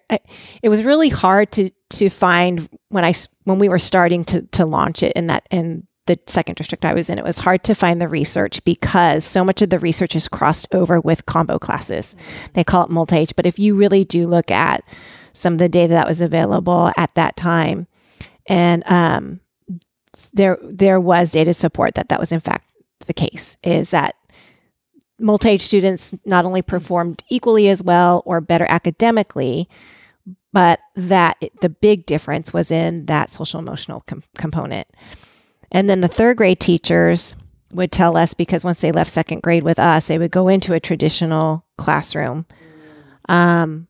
It 0.62 0.68
was 0.68 0.82
really 0.82 1.08
hard 1.08 1.52
to 1.52 1.70
to 1.90 2.08
find 2.10 2.68
when 2.88 3.04
I 3.04 3.14
when 3.44 3.58
we 3.58 3.68
were 3.68 3.78
starting 3.78 4.24
to 4.26 4.42
to 4.42 4.64
launch 4.64 5.02
it 5.02 5.12
in 5.14 5.26
that 5.28 5.46
in 5.50 5.86
the 6.06 6.18
second 6.26 6.56
district 6.56 6.84
I 6.84 6.94
was 6.94 7.08
in. 7.08 7.18
It 7.18 7.24
was 7.24 7.38
hard 7.38 7.64
to 7.64 7.74
find 7.74 8.00
the 8.00 8.08
research 8.08 8.62
because 8.64 9.24
so 9.24 9.44
much 9.44 9.62
of 9.62 9.70
the 9.70 9.78
research 9.78 10.14
is 10.14 10.28
crossed 10.28 10.66
over 10.74 11.00
with 11.00 11.26
combo 11.26 11.58
classes. 11.58 12.14
They 12.52 12.64
call 12.64 12.84
it 12.84 12.90
multi 12.90 13.16
age, 13.16 13.34
but 13.36 13.46
if 13.46 13.58
you 13.58 13.74
really 13.74 14.04
do 14.04 14.26
look 14.26 14.50
at 14.50 14.82
some 15.32 15.54
of 15.54 15.58
the 15.58 15.68
data 15.68 15.94
that 15.94 16.06
was 16.08 16.20
available 16.20 16.92
at 16.96 17.14
that 17.14 17.36
time, 17.36 17.86
and 18.46 18.82
um, 18.86 19.40
there 20.32 20.58
there 20.62 21.00
was 21.00 21.30
data 21.32 21.54
support 21.54 21.94
that 21.94 22.08
that 22.10 22.20
was 22.20 22.32
in 22.32 22.40
fact 22.40 22.68
the 23.06 23.14
case. 23.14 23.56
Is 23.62 23.90
that 23.90 24.14
multi-age 25.20 25.62
students 25.62 26.14
not 26.24 26.44
only 26.44 26.60
performed 26.60 27.22
equally 27.30 27.68
as 27.68 27.82
well 27.82 28.22
or 28.26 28.40
better 28.40 28.66
academically, 28.68 29.68
but 30.52 30.80
that 30.96 31.36
it- 31.40 31.60
the 31.60 31.68
big 31.68 32.04
difference 32.04 32.52
was 32.52 32.70
in 32.70 33.06
that 33.06 33.32
social 33.32 33.60
emotional 33.60 34.02
com- 34.06 34.22
component. 34.36 34.88
And 35.74 35.90
then 35.90 36.00
the 36.00 36.08
third 36.08 36.36
grade 36.38 36.60
teachers 36.60 37.34
would 37.72 37.90
tell 37.92 38.16
us 38.16 38.32
because 38.32 38.64
once 38.64 38.80
they 38.80 38.92
left 38.92 39.10
second 39.10 39.42
grade 39.42 39.64
with 39.64 39.78
us, 39.80 40.06
they 40.06 40.18
would 40.18 40.30
go 40.30 40.48
into 40.48 40.72
a 40.72 40.80
traditional 40.80 41.66
classroom. 41.76 42.46
Um, 43.28 43.88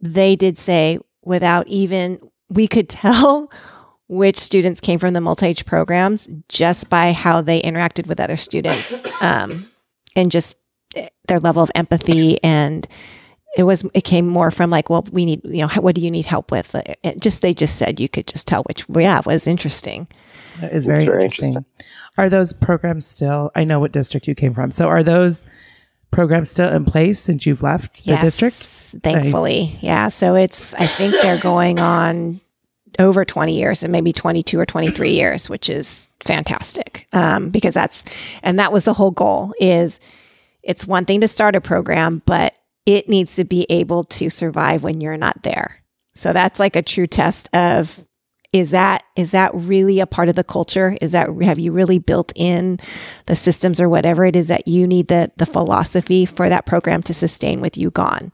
they 0.00 0.36
did 0.36 0.56
say 0.56 0.98
without 1.24 1.66
even 1.66 2.20
we 2.48 2.68
could 2.68 2.88
tell 3.04 3.50
which 4.06 4.38
students 4.38 4.80
came 4.80 4.98
from 4.98 5.14
the 5.14 5.20
multi-age 5.20 5.66
programs 5.66 6.28
just 6.48 6.88
by 6.88 7.12
how 7.12 7.40
they 7.40 7.60
interacted 7.62 8.06
with 8.06 8.20
other 8.20 8.36
students 8.36 9.02
um, 9.20 9.68
and 10.14 10.30
just 10.30 10.56
eh, 10.94 11.08
their 11.26 11.40
level 11.40 11.62
of 11.62 11.70
empathy. 11.74 12.38
And 12.44 12.86
it 13.56 13.62
was 13.64 13.84
it 13.94 14.02
came 14.02 14.26
more 14.28 14.50
from 14.50 14.68
like 14.70 14.90
well 14.90 15.04
we 15.10 15.24
need 15.24 15.40
you 15.44 15.62
know 15.62 15.68
what 15.80 15.94
do 15.94 16.00
you 16.00 16.10
need 16.10 16.26
help 16.26 16.50
with? 16.52 16.74
It- 16.74 16.98
it 17.02 17.20
just 17.20 17.40
they 17.42 17.54
just 17.54 17.76
said 17.76 17.98
you 17.98 18.08
could 18.08 18.26
just 18.28 18.46
tell 18.46 18.62
which 18.64 18.84
yeah 18.94 19.18
it 19.20 19.26
was 19.26 19.46
interesting 19.46 20.06
That 20.60 20.72
is 20.72 20.86
very, 20.86 21.06
very 21.06 21.24
interesting. 21.24 21.64
Are 22.16 22.28
those 22.28 22.52
programs 22.52 23.06
still? 23.06 23.50
I 23.54 23.64
know 23.64 23.80
what 23.80 23.92
district 23.92 24.28
you 24.28 24.34
came 24.34 24.54
from. 24.54 24.70
So 24.70 24.88
are 24.88 25.02
those 25.02 25.44
programs 26.14 26.50
still 26.50 26.72
in 26.72 26.84
place 26.84 27.18
since 27.18 27.44
you've 27.44 27.62
left 27.62 28.04
the 28.04 28.12
yes, 28.12 28.22
district? 28.22 29.02
thankfully 29.02 29.76
yeah 29.80 30.06
so 30.06 30.36
it's 30.36 30.72
i 30.74 30.86
think 30.86 31.12
they're 31.20 31.40
going 31.40 31.80
on 31.80 32.40
over 33.00 33.24
20 33.24 33.58
years 33.58 33.82
and 33.82 33.90
maybe 33.90 34.12
22 34.12 34.58
or 34.58 34.64
23 34.64 35.10
years 35.10 35.50
which 35.50 35.68
is 35.68 36.10
fantastic 36.20 37.08
um, 37.12 37.50
because 37.50 37.74
that's 37.74 38.04
and 38.44 38.60
that 38.60 38.72
was 38.72 38.84
the 38.84 38.94
whole 38.94 39.10
goal 39.10 39.52
is 39.58 39.98
it's 40.62 40.86
one 40.86 41.04
thing 41.04 41.20
to 41.20 41.26
start 41.26 41.56
a 41.56 41.60
program 41.60 42.22
but 42.26 42.54
it 42.86 43.08
needs 43.08 43.34
to 43.34 43.42
be 43.42 43.66
able 43.68 44.04
to 44.04 44.30
survive 44.30 44.84
when 44.84 45.00
you're 45.00 45.16
not 45.16 45.42
there 45.42 45.82
so 46.14 46.32
that's 46.32 46.60
like 46.60 46.76
a 46.76 46.82
true 46.82 47.08
test 47.08 47.48
of 47.52 48.06
is 48.54 48.70
that 48.70 49.02
is 49.16 49.32
that 49.32 49.50
really 49.52 49.98
a 49.98 50.06
part 50.06 50.28
of 50.28 50.36
the 50.36 50.44
culture 50.44 50.96
is 51.02 51.10
that 51.12 51.28
have 51.42 51.58
you 51.58 51.72
really 51.72 51.98
built 51.98 52.32
in 52.36 52.78
the 53.26 53.34
systems 53.34 53.80
or 53.80 53.88
whatever 53.88 54.24
it 54.24 54.36
is 54.36 54.48
that 54.48 54.68
you 54.68 54.86
need 54.86 55.08
the 55.08 55.30
the 55.36 55.44
philosophy 55.44 56.24
for 56.24 56.48
that 56.48 56.64
program 56.64 57.02
to 57.02 57.12
sustain 57.12 57.60
with 57.60 57.76
you 57.76 57.90
gone 57.90 58.30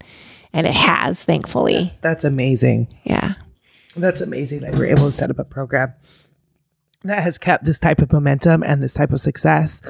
and 0.53 0.67
it 0.67 0.75
has 0.75 1.25
thankfully 1.25 1.93
That's 2.03 2.23
amazing. 2.23 2.89
yeah 3.03 3.35
That's 3.97 4.21
amazing 4.21 4.61
that 4.61 4.77
you're 4.77 4.87
able 4.87 5.07
to 5.07 5.12
set 5.12 5.31
up 5.31 5.39
a 5.39 5.45
program 5.45 5.95
that 7.03 7.23
has 7.23 7.39
kept 7.39 7.65
this 7.65 7.81
type 7.81 8.00
of 8.03 8.12
momentum 8.12 8.62
and 8.62 8.83
this 8.83 8.93
type 8.93 9.11
of 9.11 9.23
success. 9.23 9.81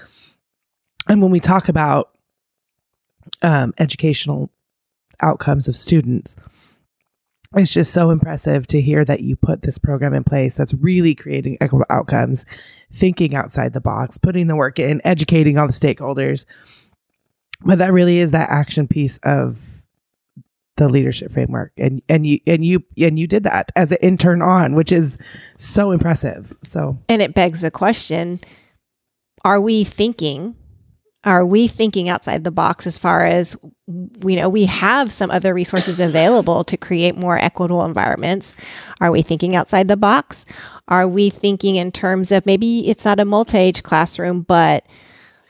And 1.09 1.21
when 1.21 1.33
we 1.33 1.41
talk 1.41 1.69
about 1.69 2.11
um, 3.43 3.73
educational 3.79 4.53
outcomes 5.21 5.67
of 5.67 5.77
students, 5.77 6.37
it's 7.57 7.73
just 7.73 7.93
so 7.93 8.11
impressive 8.11 8.67
to 8.69 8.81
hear 8.81 9.05
that 9.05 9.21
you 9.21 9.35
put 9.35 9.63
this 9.63 9.79
program 9.79 10.15
in 10.15 10.23
place 10.23 10.55
that's 10.55 10.75
really 10.75 11.17
creating 11.17 11.59
equitable 11.61 11.87
outcomes, 11.91 12.47
thinking 12.93 13.35
outside 13.35 13.73
the 13.73 13.81
box, 13.81 14.19
putting 14.19 14.47
the 14.47 14.55
work 14.55 14.79
in, 14.79 15.01
educating 15.05 15.59
all 15.59 15.67
the 15.67 15.73
stakeholders. 15.73 16.47
But 17.63 17.79
that 17.79 17.93
really 17.93 18.19
is 18.19 18.31
that 18.31 18.51
action 18.51 18.87
piece 18.87 19.19
of 19.19 19.81
the 20.77 20.89
leadership 20.89 21.31
framework 21.31 21.73
and 21.77 22.01
and 22.09 22.27
you 22.27 22.39
and 22.47 22.65
you 22.65 22.83
and 22.97 23.19
you 23.19 23.27
did 23.27 23.45
that 23.45 23.71
as 23.77 23.93
an 23.93 23.99
intern 24.01 24.41
on 24.41 24.75
which 24.75 24.91
is 24.91 25.19
so 25.59 25.91
impressive 25.91 26.57
so 26.63 26.99
and 27.07 27.21
it 27.21 27.35
begs 27.35 27.61
the 27.61 27.71
question 27.71 28.41
are 29.45 29.61
we 29.61 29.85
thinking 29.85 30.57
are 31.25 31.45
we 31.45 31.69
thinking 31.69 32.09
outside 32.09 32.45
the 32.45 32.51
box 32.51 32.87
as 32.87 32.99
far 32.99 33.23
as 33.23 33.59
you 34.25 34.37
know 34.37 34.49
we 34.49 34.65
have 34.67 35.11
some 35.13 35.31
other 35.31 35.55
resources 35.55 36.01
available 36.01 36.65
to 36.65 36.77
create 36.77 37.17
more 37.17 37.39
equitable 37.39 37.85
environments. 37.85 38.57
Are 39.01 39.11
we 39.11 39.23
thinking 39.23 39.57
outside 39.57 39.89
the 39.89 39.97
box? 39.97 40.45
Are 40.89 41.09
we 41.09 41.31
thinking 41.31 41.77
in 41.77 41.93
terms 41.93 42.33
of 42.33 42.47
maybe 42.47 42.89
it's 42.89 43.05
not 43.05 43.21
a 43.21 43.25
multi-age 43.25 43.83
classroom 43.83 44.43
but 44.43 44.87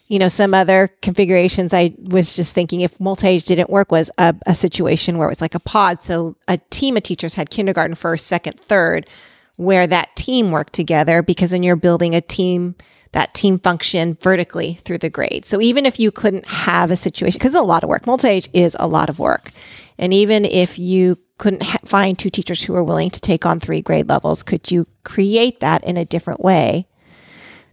you 0.09 0.19
know 0.19 0.29
some 0.29 0.55
other 0.55 0.89
configurations? 1.03 1.75
I 1.75 1.95
was 1.99 2.35
just 2.35 2.55
thinking 2.55 2.81
if 2.81 2.99
multi-age 2.99 3.45
didn't 3.45 3.71
work 3.71 3.93
was 3.93 4.11
a, 4.19 4.35
a 4.47 4.55
situation 4.55 5.19
where 5.19 5.29
it 5.29 5.33
was 5.33 5.41
like 5.41 5.55
a 5.55 5.61
pod. 5.61 6.03
So 6.03 6.37
a 6.49 6.59
team 6.71 6.97
of 6.97 7.03
teachers 7.03 7.35
had 7.35 7.51
kindergarten 7.51 7.95
first 7.95 8.27
second 8.27 8.59
third 8.59 9.09
where 9.57 9.87
that 9.87 10.17
team 10.17 10.51
worked 10.51 10.73
together 10.73 11.23
because 11.23 11.51
then 11.51 11.63
you're 11.63 11.77
building 11.77 12.15
a 12.15 12.21
team 12.23 12.75
that 13.13 13.35
team 13.35 13.59
function 13.59 14.17
vertically 14.21 14.75
through 14.85 14.99
the 14.99 15.11
grade. 15.11 15.45
So 15.45 15.61
even 15.61 15.85
if 15.85 15.99
you 15.99 16.13
couldn't 16.13 16.47
have 16.47 16.91
a 16.91 16.97
situation 16.97 17.39
because 17.39 17.55
it's 17.55 17.61
a 17.61 17.65
lot 17.65 17.83
of 17.83 17.89
work. 17.89 18.07
Multi-age 18.07 18.49
is 18.53 18.77
a 18.79 18.87
lot 18.87 19.09
of 19.09 19.19
work. 19.19 19.51
And 19.99 20.15
even 20.15 20.45
if 20.45 20.79
you 20.79 21.19
couldn't 21.39 21.63
ha- 21.63 21.79
find 21.85 22.19
two 22.19 22.31
teachers 22.31 22.63
who 22.63 22.73
were 22.73 22.85
willing 22.85 23.11
to 23.11 23.21
take 23.21 23.45
on 23.47 23.59
three 23.59 23.81
grade 23.81 24.09
levels 24.09 24.43
could 24.43 24.71
you 24.71 24.87
create 25.05 25.61
that 25.61 25.83
in 25.85 25.97
a 25.97 26.05
different 26.05 26.41
way 26.41 26.87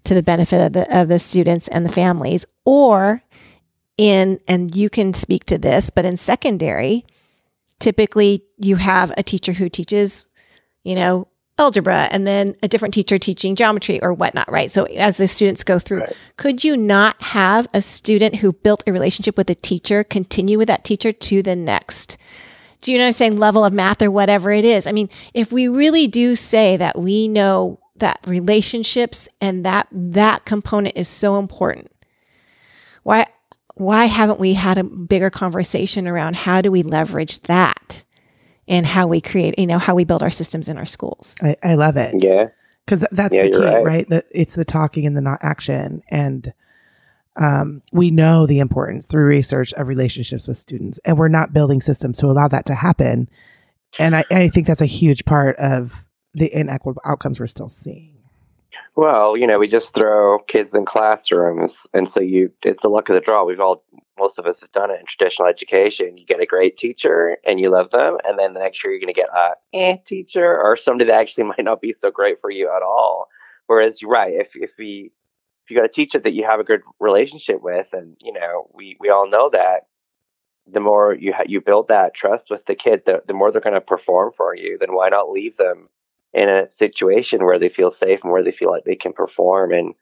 to 0.06 0.14
the 0.14 0.24
benefit 0.24 0.66
of 0.66 0.74
the, 0.74 1.02
of 1.02 1.08
the 1.10 1.20
students 1.20 1.68
and 1.68 1.86
the 1.86 1.92
families? 1.92 2.46
Or 2.66 3.22
in 3.98 4.40
and 4.48 4.76
you 4.76 4.90
can 4.90 5.14
speak 5.14 5.44
to 5.46 5.58
this 5.58 5.90
but 5.90 6.06
in 6.06 6.16
secondary 6.16 7.04
typically 7.80 8.44
you 8.58 8.76
have 8.76 9.12
a 9.18 9.24
teacher 9.24 9.54
who 9.54 9.70
teaches 9.70 10.26
you 10.84 10.94
know 10.94 11.28
algebra 11.58 12.08
and 12.12 12.28
then 12.28 12.56
a 12.62 12.68
different 12.68 12.94
teacher 12.94 13.18
teaching 13.18 13.56
geometry 13.56 14.02
or 14.02 14.14
whatnot 14.14 14.50
right 14.52 14.72
so 14.72 14.86
as 14.86 15.18
the 15.18 15.28
students 15.28 15.64
go 15.64 15.80
through 15.80 16.02
Right. 16.02 16.18
could 16.38 16.64
you 16.64 16.78
not 16.78 17.22
have 17.22 17.68
a 17.74 17.82
student 17.82 18.36
who 18.36 18.54
built 18.54 18.84
a 18.86 18.94
relationship 18.94 19.38
with 19.38 19.50
a 19.50 19.56
teacher 19.56 20.04
continue 20.04 20.58
with 20.58 20.68
that 20.68 20.84
teacher 20.84 21.12
to 21.12 21.42
the 21.42 21.56
next 21.56 22.18
do 22.82 22.92
you 22.92 23.00
know 23.00 23.06
what 23.06 23.08
I'm 23.08 23.14
saying? 23.14 23.40
Level 23.40 23.66
of 23.66 23.74
math 23.74 24.02
or 24.04 24.12
whatever 24.12 24.52
it 24.52 24.64
is. 24.64 24.86
I 24.86 24.92
mean, 24.92 25.10
if 25.34 25.52
we 25.52 25.68
really 25.68 26.06
do 26.08 26.36
say 26.36 26.78
that 26.78 26.98
we 26.98 27.28
know 27.28 27.80
that 27.96 28.20
relationships 28.28 29.28
and 29.42 29.66
that 29.66 29.88
that 29.92 30.46
component 30.46 30.96
is 30.96 31.08
so 31.08 31.40
important, 31.40 31.92
why 33.04 33.26
why 33.74 34.06
haven't 34.06 34.40
we 34.40 34.54
had 34.54 34.78
a 34.78 34.84
bigger 34.84 35.30
conversation 35.30 36.08
around 36.08 36.36
how 36.36 36.62
do 36.62 36.72
we 36.72 36.84
leverage 36.84 37.40
that 37.42 37.77
and 38.68 38.86
how 38.86 39.08
we 39.08 39.22
create, 39.22 39.58
you 39.58 39.68
know, 39.68 39.78
how 39.80 39.96
we 39.96 40.04
build 40.04 40.24
our 40.24 40.32
systems 40.32 40.68
in 40.70 40.78
our 40.78 40.86
schools? 40.86 41.36
I, 41.42 41.56
I 41.64 41.76
love 41.76 41.98
it. 41.98 42.16
Yeah. 42.22 42.48
because 42.86 43.06
that's 43.12 43.36
Yeah, 43.36 43.44
the 43.44 43.50
key, 43.52 43.58
right? 43.64 43.84
right. 43.84 44.10
That 44.10 44.26
it's 44.32 44.56
the 44.56 44.66
talking 44.66 45.06
and 45.06 45.16
the 45.16 45.22
not 45.22 45.40
action, 45.42 46.02
and 46.10 46.54
um, 47.36 47.82
we 47.92 48.10
know 48.10 48.48
the 48.48 48.60
importance 48.60 49.06
through 49.06 49.26
research 49.28 49.72
of 49.74 49.88
relationships 49.88 50.48
with 50.48 50.58
students, 50.58 50.98
and 51.06 51.18
we're 51.18 51.28
not 51.28 51.54
building 51.54 51.82
systems 51.82 52.18
to 52.20 52.28
allow 52.28 52.48
that 52.48 52.66
to 52.66 52.74
happen. 52.74 53.30
And 54.00 54.16
I, 54.16 54.26
I 54.32 54.48
think 54.50 54.68
that's 54.68 54.82
a 54.82 54.86
huge 54.86 55.24
part 55.26 55.56
of 55.58 56.04
the 56.34 56.54
inequitable 56.54 57.02
outcomes 57.06 57.40
we're 57.40 57.48
still 57.48 57.70
seeing. 57.70 58.17
Well, 58.96 59.38
you 59.38 59.46
know, 59.46 59.60
we 59.60 59.68
just 59.68 59.94
throw 59.94 60.40
kids 60.40 60.74
in 60.74 60.86
classrooms, 60.86 61.76
and 61.94 62.12
so 62.12 62.20
you 62.20 62.52
it's 62.64 62.82
the 62.82 62.90
luck 62.90 63.10
of 63.10 63.16
the 63.16 63.22
draw. 63.22 63.44
We've 63.44 63.60
all 63.60 63.84
most 64.18 64.40
of 64.40 64.48
us 64.48 64.62
have 64.62 64.72
done 64.72 64.90
it 64.90 65.00
in 65.00 65.06
traditional 65.06 65.48
education. 65.48 66.18
You 66.18 66.26
get 66.26 66.42
a 66.42 66.46
great 66.46 66.78
teacher 66.78 67.38
and 67.46 67.60
you 67.60 67.70
love 67.70 67.92
them, 67.92 68.18
and 68.26 68.40
then 68.40 68.54
the 68.54 68.60
next 68.60 68.84
year 68.84 68.92
you're 68.92 69.00
going 69.00 69.14
to 69.14 69.20
get 69.20 69.30
a 69.30 69.52
eh 69.74 69.98
teacher 70.06 70.60
or 70.60 70.78
somebody 70.78 71.10
that 71.10 71.20
actually 71.20 71.44
might 71.58 71.64
not 71.64 71.82
be 71.82 71.96
so 72.02 72.10
great 72.10 72.42
for 72.42 72.50
you 72.50 72.72
at 72.76 72.82
all. 72.82 73.30
Whereas 73.68 74.02
you're 74.02 74.12
right, 74.12 74.34
if 74.34 74.56
if 74.56 74.72
we 74.80 75.12
if 75.66 75.72
you 75.72 75.78
got 75.78 75.86
a 75.86 75.90
teacher 75.90 76.20
that 76.20 76.34
you 76.34 76.46
have 76.46 76.60
a 76.60 76.64
good 76.64 76.82
relationship 77.00 77.62
with, 77.62 77.88
and 77.94 78.18
you 78.22 78.34
know, 78.34 78.70
we 78.74 78.98
we 79.00 79.10
all 79.10 79.30
know 79.30 79.50
that 79.52 79.88
the 80.72 80.80
more 80.80 81.14
you 81.14 81.34
ha- 81.34 81.44
you 81.46 81.62
build 81.62 81.88
that 81.90 82.14
trust 82.14 82.46
with 82.50 82.66
the 82.66 82.76
kid, 82.76 83.04
the 83.06 83.22
the 83.28 83.34
more 83.34 83.52
they're 83.52 83.62
going 83.62 83.74
to 83.74 83.82
perform 83.82 84.32
for 84.36 84.56
you. 84.56 84.78
Then 84.80 84.94
why 84.94 85.10
not 85.10 85.30
leave 85.30 85.58
them 85.58 85.90
in 86.34 86.50
a 86.50 86.68
situation 86.78 87.46
where 87.46 87.60
they 87.60 87.70
feel 87.70 87.92
safe 87.92 88.20
and 88.24 88.32
where 88.32 88.44
they 88.44 88.52
feel 88.52 88.70
like 88.70 88.84
they 88.84 88.96
can 88.96 89.14
perform 89.14 89.72
and 89.72 89.94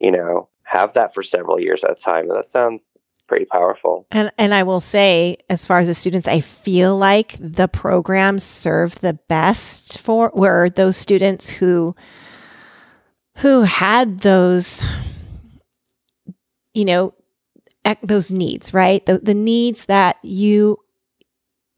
you 0.00 0.10
know 0.10 0.48
have 0.62 0.94
that 0.94 1.12
for 1.14 1.22
several 1.22 1.60
years 1.60 1.82
at 1.84 1.90
a 1.90 1.94
time 1.94 2.28
that 2.28 2.50
sounds 2.52 2.80
pretty 3.28 3.44
powerful 3.46 4.06
And 4.10 4.30
and 4.36 4.54
I 4.54 4.62
will 4.62 4.80
say, 4.80 5.38
as 5.48 5.64
far 5.64 5.78
as 5.78 5.88
the 5.88 5.94
students, 5.94 6.28
I 6.28 6.40
feel 6.40 6.96
like 6.96 7.36
the 7.40 7.68
programs 7.68 8.44
serve 8.44 9.00
the 9.00 9.14
best 9.14 9.98
for 9.98 10.30
were 10.34 10.68
those 10.68 10.96
students 10.96 11.48
who 11.48 11.96
who 13.38 13.62
had 13.62 14.20
those, 14.20 14.82
you 16.74 16.84
know, 16.84 17.14
those 18.02 18.30
needs, 18.30 18.74
right? 18.74 19.04
The 19.06 19.18
the 19.18 19.34
needs 19.34 19.86
that 19.86 20.16
you 20.22 20.78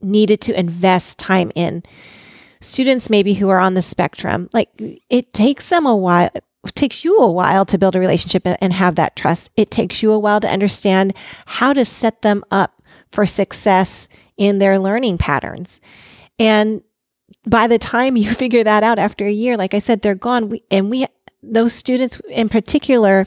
needed 0.01 0.41
to 0.43 0.59
invest 0.59 1.19
time 1.19 1.53
in. 1.55 1.83
Students 2.65 3.11
maybe 3.11 3.35
who 3.35 3.51
are 3.51 3.59
on 3.59 3.75
the 3.75 3.83
spectrum, 3.83 4.49
like 4.55 4.71
it 5.11 5.33
takes 5.33 5.69
them 5.69 5.87
a 5.87 5.97
while. 5.97 6.31
Takes 6.75 7.05
you 7.05 7.19
a 7.19 7.31
while 7.31 7.67
to 7.67 7.77
build 7.77 7.95
a 7.95 8.01
relationship 8.01 8.47
and- 8.47 8.73
have 8.73 8.95
that 8.95 9.17
trust. 9.17 9.51
It 9.55 9.71
takes 9.71 10.03
you 10.03 10.13
a 10.13 10.19
while 10.19 10.41
to 10.41 10.51
understand 10.51 11.13
how 11.45 11.75
to 11.75 11.85
set 11.85 12.23
them 12.23 12.43
up 12.51 12.83
for 13.13 13.27
success 13.27 14.09
in 14.39 14.61
their 14.61 14.79
learning 14.79 15.19
patterns. 15.19 15.83
And 16.39 16.83
by 17.47 17.67
the 17.67 17.79
time 17.79 18.17
you 18.17 18.33
figure 18.35 18.65
that 18.65 18.83
out 18.83 18.99
after 18.99 19.27
a 19.27 19.31
year, 19.31 19.59
like 19.59 19.75
I 19.75 19.79
said, 19.79 20.01
they're 20.01 20.15
gone. 20.15 20.49
We, 20.49 20.63
and 20.71 20.89
we, 20.89 21.05
those 21.43 21.75
students 21.75 22.19
in 22.31 22.49
particular, 22.49 23.27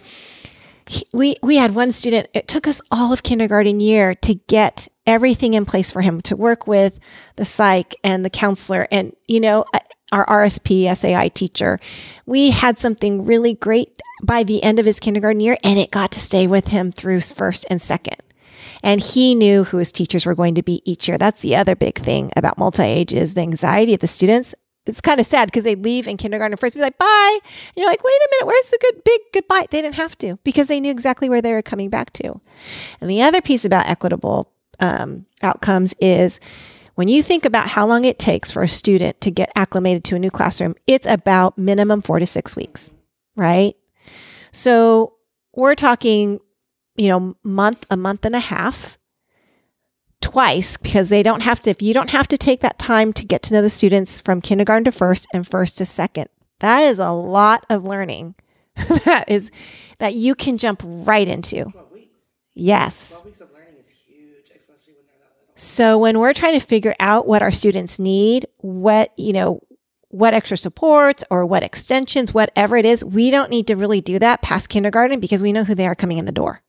we, 1.13 1.35
we 1.43 1.57
had 1.57 1.75
one 1.75 1.91
student, 1.91 2.29
it 2.33 2.47
took 2.47 2.67
us 2.67 2.81
all 2.89 3.13
of 3.13 3.21
kindergarten 3.21 3.79
year 3.79 4.15
to 4.15 4.33
get 4.33 4.87
everything 5.07 5.53
in 5.53 5.65
place 5.65 5.89
for 5.89 6.01
him 6.01 6.21
to 6.21 6.35
work 6.35 6.67
with 6.67 6.99
the 7.37 7.45
psych 7.45 7.95
and 8.03 8.23
the 8.23 8.29
counselor 8.29 8.87
and, 8.91 9.15
you 9.27 9.39
know, 9.39 9.65
uh, 9.73 9.79
our 10.11 10.25
RSP 10.25 10.93
SAI 10.95 11.29
teacher. 11.29 11.79
We 12.25 12.51
had 12.51 12.79
something 12.79 13.25
really 13.25 13.55
great 13.55 14.01
by 14.23 14.43
the 14.43 14.63
end 14.63 14.79
of 14.79 14.85
his 14.85 14.99
kindergarten 14.99 15.39
year 15.39 15.57
and 15.63 15.79
it 15.79 15.91
got 15.91 16.11
to 16.11 16.19
stay 16.19 16.47
with 16.47 16.67
him 16.67 16.91
through 16.91 17.21
first 17.21 17.65
and 17.69 17.81
second. 17.81 18.17
And 18.83 19.01
he 19.01 19.35
knew 19.35 19.63
who 19.63 19.77
his 19.77 19.91
teachers 19.91 20.25
were 20.25 20.35
going 20.35 20.55
to 20.55 20.63
be 20.63 20.81
each 20.85 21.07
year. 21.07 21.17
That's 21.17 21.41
the 21.41 21.55
other 21.55 21.75
big 21.75 21.97
thing 21.97 22.31
about 22.35 22.57
multi 22.57 22.83
age 22.83 23.11
is 23.13 23.33
the 23.33 23.41
anxiety 23.41 23.93
of 23.93 24.01
the 24.01 24.07
students. 24.07 24.53
It's 24.85 25.01
kind 25.01 25.19
of 25.19 25.25
sad 25.25 25.47
because 25.47 25.65
they 25.65 25.75
leave 25.75 26.07
in 26.07 26.15
kindergarten 26.15 26.55
first, 26.55 26.75
be 26.75 26.81
like, 26.81 26.97
bye. 26.97 27.39
And 27.43 27.73
you're 27.75 27.87
like, 27.87 28.03
wait 28.03 28.13
a 28.13 28.29
minute, 28.31 28.47
where's 28.47 28.67
the 28.67 28.79
good 28.79 29.03
big 29.03 29.21
goodbye? 29.33 29.65
They 29.69 29.81
didn't 29.81 29.95
have 29.95 30.17
to 30.19 30.37
because 30.45 30.67
they 30.67 30.79
knew 30.79 30.91
exactly 30.91 31.27
where 31.27 31.41
they 31.41 31.51
were 31.51 31.61
coming 31.61 31.89
back 31.89 32.13
to. 32.13 32.39
And 33.01 33.09
the 33.09 33.21
other 33.21 33.41
piece 33.41 33.65
about 33.65 33.87
equitable 33.87 34.49
um, 34.79 35.25
outcomes 35.41 35.93
is 35.99 36.39
when 36.95 37.07
you 37.07 37.21
think 37.21 37.45
about 37.45 37.67
how 37.67 37.85
long 37.85 38.05
it 38.05 38.17
takes 38.19 38.51
for 38.51 38.63
a 38.63 38.67
student 38.67 39.21
to 39.21 39.31
get 39.31 39.51
acclimated 39.55 40.03
to 40.05 40.15
a 40.15 40.19
new 40.19 40.31
classroom, 40.31 40.75
it's 40.87 41.07
about 41.07 41.57
minimum 41.57 42.01
four 42.01 42.19
to 42.19 42.25
six 42.25 42.55
weeks, 42.55 42.89
right? 43.35 43.75
So 44.51 45.13
we're 45.53 45.75
talking, 45.75 46.39
you 46.95 47.07
know, 47.09 47.35
month, 47.43 47.85
a 47.91 47.97
month 47.97 48.25
and 48.25 48.35
a 48.35 48.39
half 48.39 48.97
twice 50.21 50.77
because 50.77 51.09
they 51.09 51.21
don't 51.21 51.43
have 51.43 51.61
to, 51.61 51.69
if 51.69 51.81
you 51.81 51.93
don't 51.93 52.09
have 52.09 52.27
to 52.29 52.37
take 52.37 52.61
that 52.61 52.79
time 52.79 53.13
to 53.13 53.25
get 53.25 53.43
to 53.43 53.53
know 53.53 53.61
the 53.61 53.69
students 53.69 54.19
from 54.19 54.41
kindergarten 54.41 54.85
to 54.85 54.91
first 54.91 55.27
and 55.33 55.45
first 55.47 55.77
to 55.77 55.85
second, 55.85 56.29
that 56.59 56.79
is 56.81 56.97
a 56.97 57.11
lot 57.11 57.65
of 57.69 57.83
learning 57.83 58.35
that 59.05 59.25
is, 59.27 59.51
that 59.99 60.15
you 60.15 60.35
can 60.35 60.57
jump 60.57 60.81
right 60.83 61.27
into. 61.27 61.71
Yes. 62.53 63.21
weeks 63.23 63.41
of 63.41 63.51
learning 63.53 63.75
is 63.77 63.87
huge, 63.87 64.49
especially 64.55 64.95
when 64.95 65.05
they're 65.05 65.19
that 65.19 65.35
little. 65.39 65.46
So 65.57 65.97
when 65.97 66.19
we're 66.19 66.33
trying 66.33 66.57
to 66.59 66.65
figure 66.65 66.95
out 66.99 67.27
what 67.27 67.41
our 67.41 67.51
students 67.51 67.97
need, 67.97 68.45
what, 68.57 69.11
you 69.17 69.33
know, 69.33 69.61
what 70.09 70.33
extra 70.33 70.55
supports 70.55 71.23
or 71.29 71.45
what 71.45 71.63
extensions, 71.63 72.33
whatever 72.33 72.77
it 72.77 72.85
is, 72.85 73.03
we 73.03 73.31
don't 73.31 73.49
need 73.49 73.67
to 73.67 73.75
really 73.75 73.99
do 73.99 74.19
that 74.19 74.41
past 74.41 74.69
kindergarten 74.69 75.19
because 75.19 75.41
we 75.41 75.51
know 75.51 75.63
who 75.63 75.75
they 75.75 75.87
are 75.87 75.95
coming 75.95 76.17
in 76.19 76.25
the 76.25 76.31
door. 76.31 76.61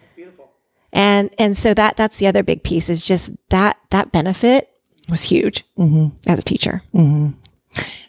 That's 0.00 0.14
beautiful. 0.16 0.50
And 0.92 1.30
and 1.38 1.56
so 1.56 1.74
that 1.74 1.96
that's 1.96 2.18
the 2.18 2.26
other 2.26 2.42
big 2.42 2.62
piece 2.64 2.88
is 2.88 3.04
just 3.04 3.30
that 3.50 3.78
that 3.90 4.10
benefit 4.10 4.70
was 5.08 5.22
huge 5.22 5.64
Mm-hmm. 5.78 6.08
as 6.28 6.38
a 6.38 6.42
teacher. 6.42 6.82
Mm-hmm. 6.94 7.30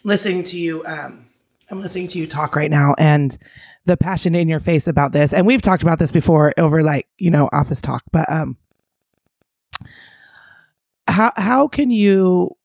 Listening 0.02 0.42
to 0.44 0.58
you, 0.58 0.84
um, 0.86 1.26
I'm 1.70 1.80
listening 1.80 2.08
to 2.08 2.18
you 2.18 2.26
talk 2.26 2.56
right 2.56 2.70
now, 2.70 2.94
and 2.98 3.36
the 3.84 3.96
passion 3.96 4.34
in 4.34 4.48
your 4.48 4.60
face 4.60 4.86
about 4.86 5.12
this. 5.12 5.32
And 5.32 5.46
we've 5.46 5.62
talked 5.62 5.82
about 5.82 5.98
this 5.98 6.10
before 6.10 6.54
over 6.58 6.82
like 6.82 7.06
you 7.18 7.30
know 7.30 7.48
office 7.52 7.80
talk, 7.80 8.02
but 8.12 8.30
um, 8.32 8.56
how 11.08 11.32
how 11.36 11.68
can 11.68 11.90
you, 11.90 12.56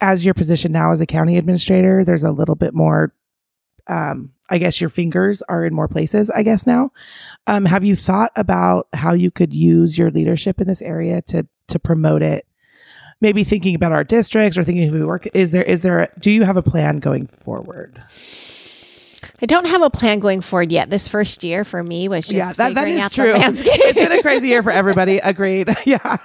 as 0.00 0.24
your 0.24 0.34
position 0.34 0.72
now 0.72 0.92
as 0.92 1.00
a 1.00 1.06
county 1.06 1.36
administrator, 1.36 2.04
there's 2.04 2.24
a 2.24 2.32
little 2.32 2.56
bit 2.56 2.74
more. 2.74 3.14
Um, 3.88 4.32
I 4.50 4.58
guess 4.58 4.80
your 4.80 4.90
fingers 4.90 5.42
are 5.42 5.64
in 5.64 5.74
more 5.74 5.88
places. 5.88 6.30
I 6.30 6.42
guess 6.42 6.66
now, 6.66 6.90
um, 7.46 7.64
have 7.64 7.84
you 7.84 7.94
thought 7.96 8.32
about 8.36 8.88
how 8.92 9.12
you 9.12 9.30
could 9.30 9.52
use 9.54 9.96
your 9.96 10.10
leadership 10.10 10.60
in 10.60 10.66
this 10.66 10.82
area 10.82 11.22
to 11.22 11.46
to 11.68 11.78
promote 11.78 12.22
it? 12.22 12.46
maybe 13.20 13.44
thinking 13.44 13.74
about 13.74 13.92
our 13.92 14.04
districts 14.04 14.58
or 14.58 14.64
thinking 14.64 14.86
if 14.86 14.92
we 14.92 15.02
work 15.02 15.26
is 15.34 15.50
there 15.50 15.62
is 15.62 15.82
there 15.82 16.12
do 16.18 16.30
you 16.30 16.44
have 16.44 16.56
a 16.56 16.62
plan 16.62 16.98
going 16.98 17.26
forward 17.26 18.02
I 19.40 19.46
don't 19.46 19.66
have 19.66 19.82
a 19.82 19.90
plan 19.90 20.18
going 20.18 20.40
forward 20.40 20.72
yet. 20.72 20.90
This 20.90 21.08
first 21.08 21.44
year 21.44 21.64
for 21.64 21.82
me 21.82 22.08
was 22.08 22.26
just 22.26 22.36
yeah 22.36 22.52
that, 22.54 22.74
that 22.74 22.88
is 22.88 23.00
out 23.00 23.12
true. 23.12 23.32
it's 23.34 23.62
been 23.94 24.12
a 24.12 24.22
crazy 24.22 24.48
year 24.48 24.62
for 24.62 24.72
everybody. 24.72 25.18
Agreed. 25.22 25.74
Yeah. 25.84 26.16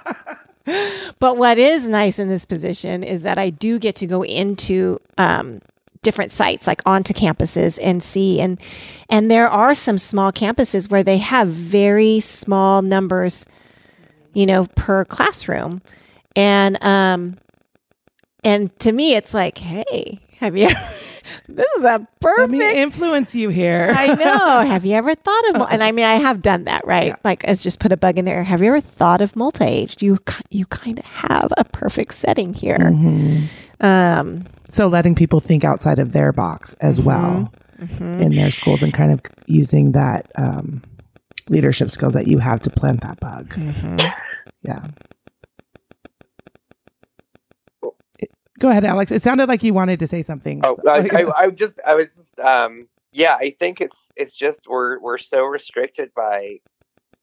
But 1.18 1.36
what 1.36 1.58
is 1.58 1.88
nice 1.88 2.18
in 2.18 2.28
this 2.28 2.44
position 2.44 3.02
is 3.02 3.22
that 3.22 3.36
I 3.36 3.50
do 3.50 3.78
get 3.78 3.96
to 3.96 4.06
go 4.06 4.22
into 4.22 4.98
um, 5.18 5.60
different 6.02 6.32
sites, 6.32 6.66
like 6.66 6.82
onto 6.86 7.12
campuses 7.12 7.78
and 7.82 8.02
see 8.02 8.40
and 8.40 8.60
and 9.08 9.30
there 9.30 9.48
are 9.48 9.74
some 9.74 9.98
small 9.98 10.32
campuses 10.32 10.90
where 10.90 11.02
they 11.02 11.18
have 11.18 11.48
very 11.48 12.20
small 12.20 12.82
numbers, 12.82 13.46
you 14.34 14.46
know, 14.46 14.66
per 14.76 15.04
classroom, 15.04 15.82
and 16.36 16.82
um, 16.84 17.38
and 18.44 18.76
to 18.80 18.92
me, 18.92 19.14
it's 19.14 19.34
like, 19.34 19.58
hey, 19.58 20.20
have 20.38 20.56
you? 20.56 20.70
this 21.48 21.66
is 21.78 21.84
a 21.84 21.98
let 21.98 22.20
perfect 22.20 22.50
me 22.50 22.82
influence 22.82 23.34
you 23.34 23.48
here 23.48 23.92
I 23.96 24.14
know. 24.14 24.60
Have 24.66 24.84
you 24.84 24.94
ever 24.94 25.14
thought 25.14 25.48
of? 25.50 25.56
mul- 25.56 25.68
And 25.70 25.82
I 25.82 25.92
mean, 25.92 26.04
I 26.04 26.14
have 26.14 26.42
done 26.42 26.64
that, 26.64 26.86
right? 26.86 27.08
Yeah. 27.08 27.16
Like, 27.24 27.44
as 27.44 27.62
just 27.62 27.78
put 27.80 27.92
a 27.92 27.96
bug 27.96 28.18
in 28.18 28.24
there. 28.24 28.42
Have 28.42 28.60
you 28.60 28.68
ever 28.68 28.80
thought 28.80 29.20
of 29.20 29.34
multi-aged? 29.36 30.02
You 30.02 30.18
you 30.50 30.66
kind 30.66 30.98
of 30.98 31.04
have 31.04 31.52
a 31.56 31.64
perfect 31.64 32.14
setting 32.14 32.54
here. 32.54 32.78
Mhm. 32.78 33.44
Um, 33.80 34.44
so 34.68 34.86
letting 34.88 35.14
people 35.14 35.40
think 35.40 35.64
outside 35.64 35.98
of 35.98 36.12
their 36.12 36.32
box 36.32 36.74
as 36.80 37.00
well 37.00 37.52
mhm. 37.80 38.20
in 38.20 38.34
their 38.36 38.50
schools 38.50 38.82
and 38.82 38.94
kind 38.94 39.12
of 39.12 39.20
using 39.46 39.92
that 39.92 40.30
um, 40.36 40.82
leadership 41.48 41.90
skills 41.90 42.14
that 42.14 42.26
you 42.28 42.38
have 42.38 42.60
to 42.60 42.70
plant 42.70 43.00
that 43.02 43.18
bug 43.20 43.48
Mhm. 43.54 44.12
yeah 44.62 44.86
go 48.62 48.68
ahead 48.70 48.84
alex 48.84 49.10
it 49.12 49.20
sounded 49.22 49.48
like 49.48 49.62
you 49.62 49.74
wanted 49.74 49.98
to 50.00 50.06
say 50.06 50.22
something 50.22 50.60
Oh, 50.64 50.76
So- 50.84 50.90
I, 50.90 51.08
I, 51.12 51.38
I 51.44 51.50
just, 51.50 51.74
I 51.86 51.94
was, 51.94 52.06
um, 52.42 52.86
yeah, 53.12 53.34
I 53.34 53.54
think 53.58 53.80
it's, 53.80 53.96
it's 54.16 54.34
just 54.34 54.60
we're 54.68 54.98
we're 55.00 55.18
so 55.18 55.42
restricted 55.44 56.14
by 56.14 56.60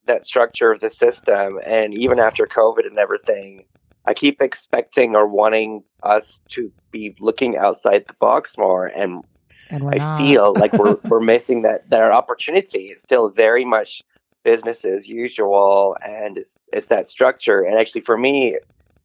that 0.05 0.25
structure 0.25 0.71
of 0.71 0.81
the 0.81 0.89
system. 0.89 1.59
And 1.65 1.97
even 1.97 2.19
after 2.19 2.45
COVID 2.47 2.85
and 2.85 2.97
everything, 2.97 3.63
I 4.05 4.13
keep 4.13 4.41
expecting 4.41 5.15
or 5.15 5.27
wanting 5.27 5.83
us 6.03 6.41
to 6.49 6.71
be 6.91 7.15
looking 7.19 7.57
outside 7.57 8.05
the 8.07 8.13
box 8.19 8.51
more. 8.57 8.87
And 8.87 9.23
And 9.69 9.83
I 9.87 9.97
not. 9.97 10.17
feel 10.19 10.53
like 10.55 10.73
we're 10.73 10.95
we're 11.09 11.19
missing 11.19 11.61
that 11.63 11.89
that 11.89 12.11
opportunity 12.11 12.85
is 12.93 13.01
still 13.01 13.29
very 13.29 13.65
much 13.65 14.01
business 14.43 14.83
as 14.85 15.07
usual, 15.07 15.95
and 16.03 16.39
it's, 16.39 16.49
it's 16.73 16.87
that 16.87 17.09
structure. 17.09 17.61
And 17.61 17.79
actually, 17.79 18.01
for 18.01 18.17
me, 18.17 18.57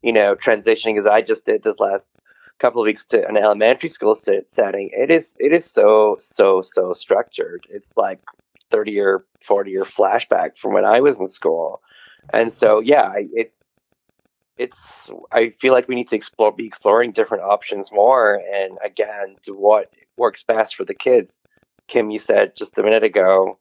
you 0.02 0.12
know, 0.12 0.34
transitioning 0.34 0.98
as 0.98 1.06
I 1.06 1.20
just 1.22 1.44
did 1.46 1.62
this 1.64 1.78
last 1.78 2.04
couple 2.60 2.80
of 2.80 2.86
weeks 2.86 3.02
to 3.10 3.26
an 3.26 3.36
elementary 3.36 3.88
school 3.88 4.18
setting, 4.56 4.90
it 4.92 5.10
is 5.10 5.26
it 5.38 5.52
is 5.52 5.64
so 5.70 6.18
so 6.20 6.62
so 6.62 6.92
structured. 6.92 7.66
It's 7.70 7.92
like 7.96 8.20
thirty 8.70 8.98
or 8.98 9.24
forty 9.46 9.72
year 9.72 9.84
flashback 9.84 10.56
from 10.60 10.72
when 10.72 10.84
I 10.84 11.00
was 11.00 11.18
in 11.18 11.28
school, 11.28 11.80
and 12.32 12.52
so 12.52 12.80
yeah, 12.80 13.12
it 13.16 13.52
it's 14.56 14.78
I 15.32 15.52
feel 15.60 15.72
like 15.72 15.88
we 15.88 15.94
need 15.94 16.08
to 16.10 16.16
explore 16.16 16.52
be 16.52 16.66
exploring 16.66 17.12
different 17.12 17.42
options 17.42 17.90
more 17.92 18.40
and 18.54 18.78
again 18.84 19.36
do 19.44 19.54
what 19.54 19.90
works 20.16 20.44
best 20.44 20.76
for 20.76 20.84
the 20.84 20.94
kids. 20.94 21.30
Kim, 21.88 22.10
you 22.10 22.18
said 22.18 22.56
just 22.56 22.78
a 22.78 22.82
minute 22.82 23.04
ago, 23.04 23.58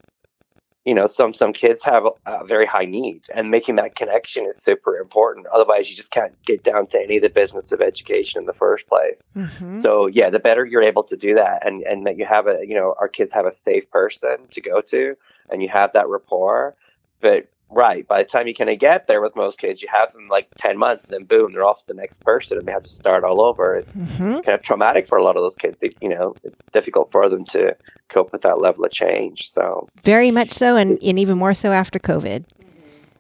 you 0.86 0.94
know, 0.94 1.10
some 1.16 1.34
some 1.34 1.54
kids 1.54 1.84
have 1.84 2.04
a, 2.26 2.46
very 2.46 2.66
high 2.66 2.86
needs 2.86 3.30
and 3.34 3.50
making 3.50 3.76
that 3.78 3.96
connection 3.96 4.46
is 4.46 4.62
super 4.62 4.98
important. 4.98 5.48
Otherwise 5.48 5.90
you 5.90 5.96
just 5.96 6.12
can't 6.12 6.34
get 6.46 6.64
down 6.64 6.88
to 6.88 7.00
any 7.00 7.18
of 7.18 7.24
the 7.24 7.30
business 7.30 7.72
of 7.72 7.82
education 7.82 8.40
in 8.42 8.46
the 8.46 8.54
first 8.54 8.86
place. 8.88 9.22
Mhm. 9.36 9.82
So 9.82 10.08
yeah, 10.08 10.30
the 10.30 10.40
better 10.40 10.66
you're 10.66 10.84
able 10.84 11.04
to 11.04 11.16
do 11.16 11.36
that 11.36 11.66
and, 11.66 11.84
and 11.84 12.06
that 12.06 12.18
you 12.18 12.26
have 12.26 12.48
a 12.48 12.60
you 12.68 12.76
know, 12.76 12.96
our 13.00 13.08
kids 13.08 13.34
have 13.34 13.46
a 13.46 13.54
safe 13.64 13.90
person 13.92 14.38
to 14.52 14.62
go 14.62 14.82
to 14.82 15.16
and 15.50 15.62
you 15.62 15.70
have 15.70 15.94
that 15.94 16.08
rapport. 16.10 16.76
But 17.22 17.48
right, 17.76 18.08
by 18.08 18.22
the 18.24 18.30
time 18.30 18.48
you 18.48 18.56
kind 18.56 18.70
of 18.70 18.80
get 18.80 19.08
there 19.08 19.22
with 19.22 19.36
most 19.36 19.58
kids, 19.60 19.82
you 19.82 19.88
have 19.92 20.12
them 20.14 20.28
like 20.30 20.48
ten 20.58 20.78
months 20.78 21.04
and 21.06 21.14
then 21.14 21.26
boom, 21.26 21.54
they're 21.54 21.66
off 21.66 21.80
to 21.80 21.84
the 21.88 21.94
next 21.94 22.24
person 22.24 22.58
and 22.58 22.68
they 22.68 22.72
have 22.72 22.84
to 22.84 22.90
start 22.90 23.24
all 23.24 23.42
over. 23.42 23.76
It's 23.76 23.92
Mhm. 23.96 24.44
kind 24.44 24.56
of 24.56 24.62
traumatic 24.62 25.08
for 25.08 25.18
a 25.18 25.24
lot 25.24 25.36
of 25.36 25.44
those 25.44 25.56
kids. 25.56 25.78
They, 25.82 25.90
you 26.02 26.10
know, 26.10 26.36
it's 26.44 26.62
difficult 26.74 27.12
for 27.12 27.28
them 27.30 27.46
to 27.48 27.76
cope 28.10 28.32
with 28.32 28.42
that 28.44 28.60
level 28.62 28.86
of 28.86 28.92
change. 28.92 29.52
So 29.54 29.90
Very 30.04 30.32
much 30.32 30.52
so, 30.52 30.76
and, 30.76 30.98
and 31.04 31.18
even 31.20 31.38
more 31.38 31.54
so 31.54 31.72
after 31.72 32.00
COVID. 32.00 32.46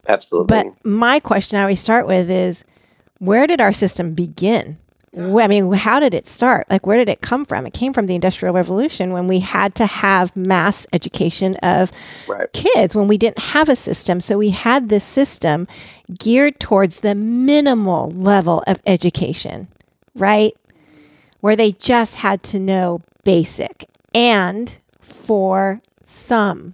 absolutely. 0.07 0.47
But 0.47 0.85
my 0.85 1.19
question 1.19 1.57
I 1.59 1.61
always 1.63 1.79
start 1.79 2.07
with 2.07 2.29
is 2.29 2.63
where 3.19 3.47
did 3.47 3.61
our 3.61 3.73
system 3.73 4.13
begin? 4.13 4.77
I 5.15 5.47
mean, 5.47 5.71
how 5.73 5.99
did 5.99 6.15
it 6.15 6.27
start? 6.27 6.65
Like, 6.71 6.87
where 6.87 6.97
did 6.97 7.07
it 7.07 7.21
come 7.21 7.45
from? 7.45 7.67
It 7.67 7.73
came 7.73 7.93
from 7.93 8.07
the 8.07 8.15
Industrial 8.15 8.53
Revolution 8.53 9.13
when 9.13 9.27
we 9.27 9.39
had 9.39 9.75
to 9.75 9.85
have 9.85 10.35
mass 10.35 10.87
education 10.91 11.55
of 11.57 11.91
right. 12.27 12.51
kids, 12.51 12.95
when 12.95 13.07
we 13.07 13.19
didn't 13.19 13.37
have 13.37 13.69
a 13.69 13.75
system. 13.75 14.19
So 14.19 14.39
we 14.39 14.49
had 14.49 14.89
this 14.89 15.03
system 15.03 15.67
geared 16.17 16.59
towards 16.59 17.01
the 17.01 17.13
minimal 17.13 18.09
level 18.09 18.63
of 18.65 18.81
education, 18.87 19.67
right? 20.15 20.53
Where 21.41 21.55
they 21.55 21.73
just 21.73 22.15
had 22.15 22.41
to 22.43 22.59
know 22.59 23.01
basic 23.23 23.85
and 24.15 24.75
for 24.99 25.81
some, 26.03 26.73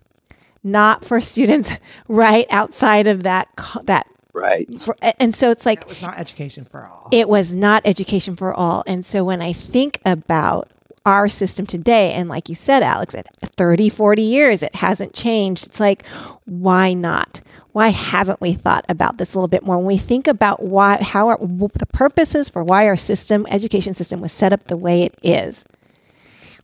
not 0.63 1.04
for 1.04 1.19
students 1.19 1.71
right 2.08 2.47
outside 2.52 3.08
of 3.08 3.23
that, 3.23 3.49
that, 3.84 4.08
Right. 4.39 4.82
for, 4.82 4.95
and 5.19 5.34
so 5.36 5.52
it's 5.52 5.65
like, 5.65 5.82
That 5.82 5.89
was 5.89 6.02
not 6.02 6.17
education 6.19 6.65
for 6.65 6.88
all. 6.88 7.10
it 7.12 7.28
was 7.30 7.54
not 7.54 7.82
education 7.86 8.36
for 8.36 8.54
all. 8.54 8.84
And 8.88 9.06
so 9.06 9.23
when 9.23 9.41
I 9.41 9.54
think 9.54 9.99
about 10.06 10.69
our 11.06 11.28
system 11.30 11.65
today, 11.65 12.13
and 12.13 12.30
like 12.30 12.49
you 12.49 12.56
said, 12.56 12.84
Alex, 12.84 13.15
at 13.15 13.28
30, 13.41 13.89
40 13.89 14.21
years, 14.21 14.62
it 14.63 14.75
hasn't 14.75 15.13
changed. 15.13 15.65
It's 15.65 15.80
like, 15.80 16.06
why 16.45 16.93
not? 16.93 17.41
Why 17.71 17.89
haven't 17.89 18.41
we 18.41 18.54
thought 18.54 18.84
about 18.89 19.17
this 19.17 19.34
a 19.34 19.38
little 19.38 19.47
bit 19.47 19.63
more? 19.63 19.78
When 19.78 19.86
we 19.86 19.97
think 19.97 20.28
about 20.28 20.62
why, 20.63 20.97
how 21.02 21.28
our, 21.30 21.38
w- 21.38 21.69
the 21.73 21.86
purposes 21.86 22.49
for 22.49 22.63
why 22.63 22.88
our 22.88 22.97
system, 22.97 23.45
education 23.49 23.93
system, 23.93 24.19
was 24.21 24.34
set 24.34 24.52
up 24.54 24.65
the 24.65 24.78
way 24.78 25.04
it 25.04 25.15
is, 25.23 25.63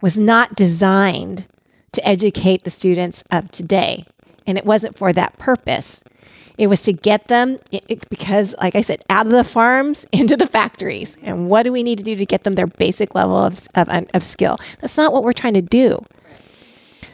was 0.02 0.18
not 0.18 0.56
designed 0.56 1.46
to 1.94 2.06
educate 2.08 2.64
the 2.64 2.72
students 2.72 3.24
of 3.32 3.50
today. 3.52 4.06
And 4.46 4.58
it 4.58 4.66
wasn't 4.66 4.98
for 4.98 5.14
that 5.14 5.38
purpose. 5.40 6.04
It 6.58 6.68
was 6.68 6.82
to 6.84 6.94
get 6.94 7.28
them 7.28 7.58
i- 7.74 7.82
i- 7.90 7.98
because, 8.10 8.56
like 8.60 8.76
I 8.76 8.82
said, 8.82 9.04
out 9.10 9.26
of 9.26 9.32
the 9.32 9.44
farms 9.44 10.06
into 10.12 10.38
the 10.38 10.48
factories. 10.48 11.18
And 11.24 11.50
what 11.50 11.64
do 11.64 11.72
we 11.72 11.84
need 11.84 11.98
to 11.98 12.04
do 12.04 12.16
to 12.16 12.26
get 12.26 12.44
them 12.44 12.56
their 12.56 12.68
basic 12.68 13.14
level 13.16 13.36
of, 13.38 13.68
of, 13.76 13.90
of 14.14 14.24
skill? 14.24 14.58
That's 14.82 14.98
not 14.98 15.12
what 15.14 15.24
we're 15.24 15.34
trying 15.34 15.56
to 15.56 15.62
do. 15.62 16.04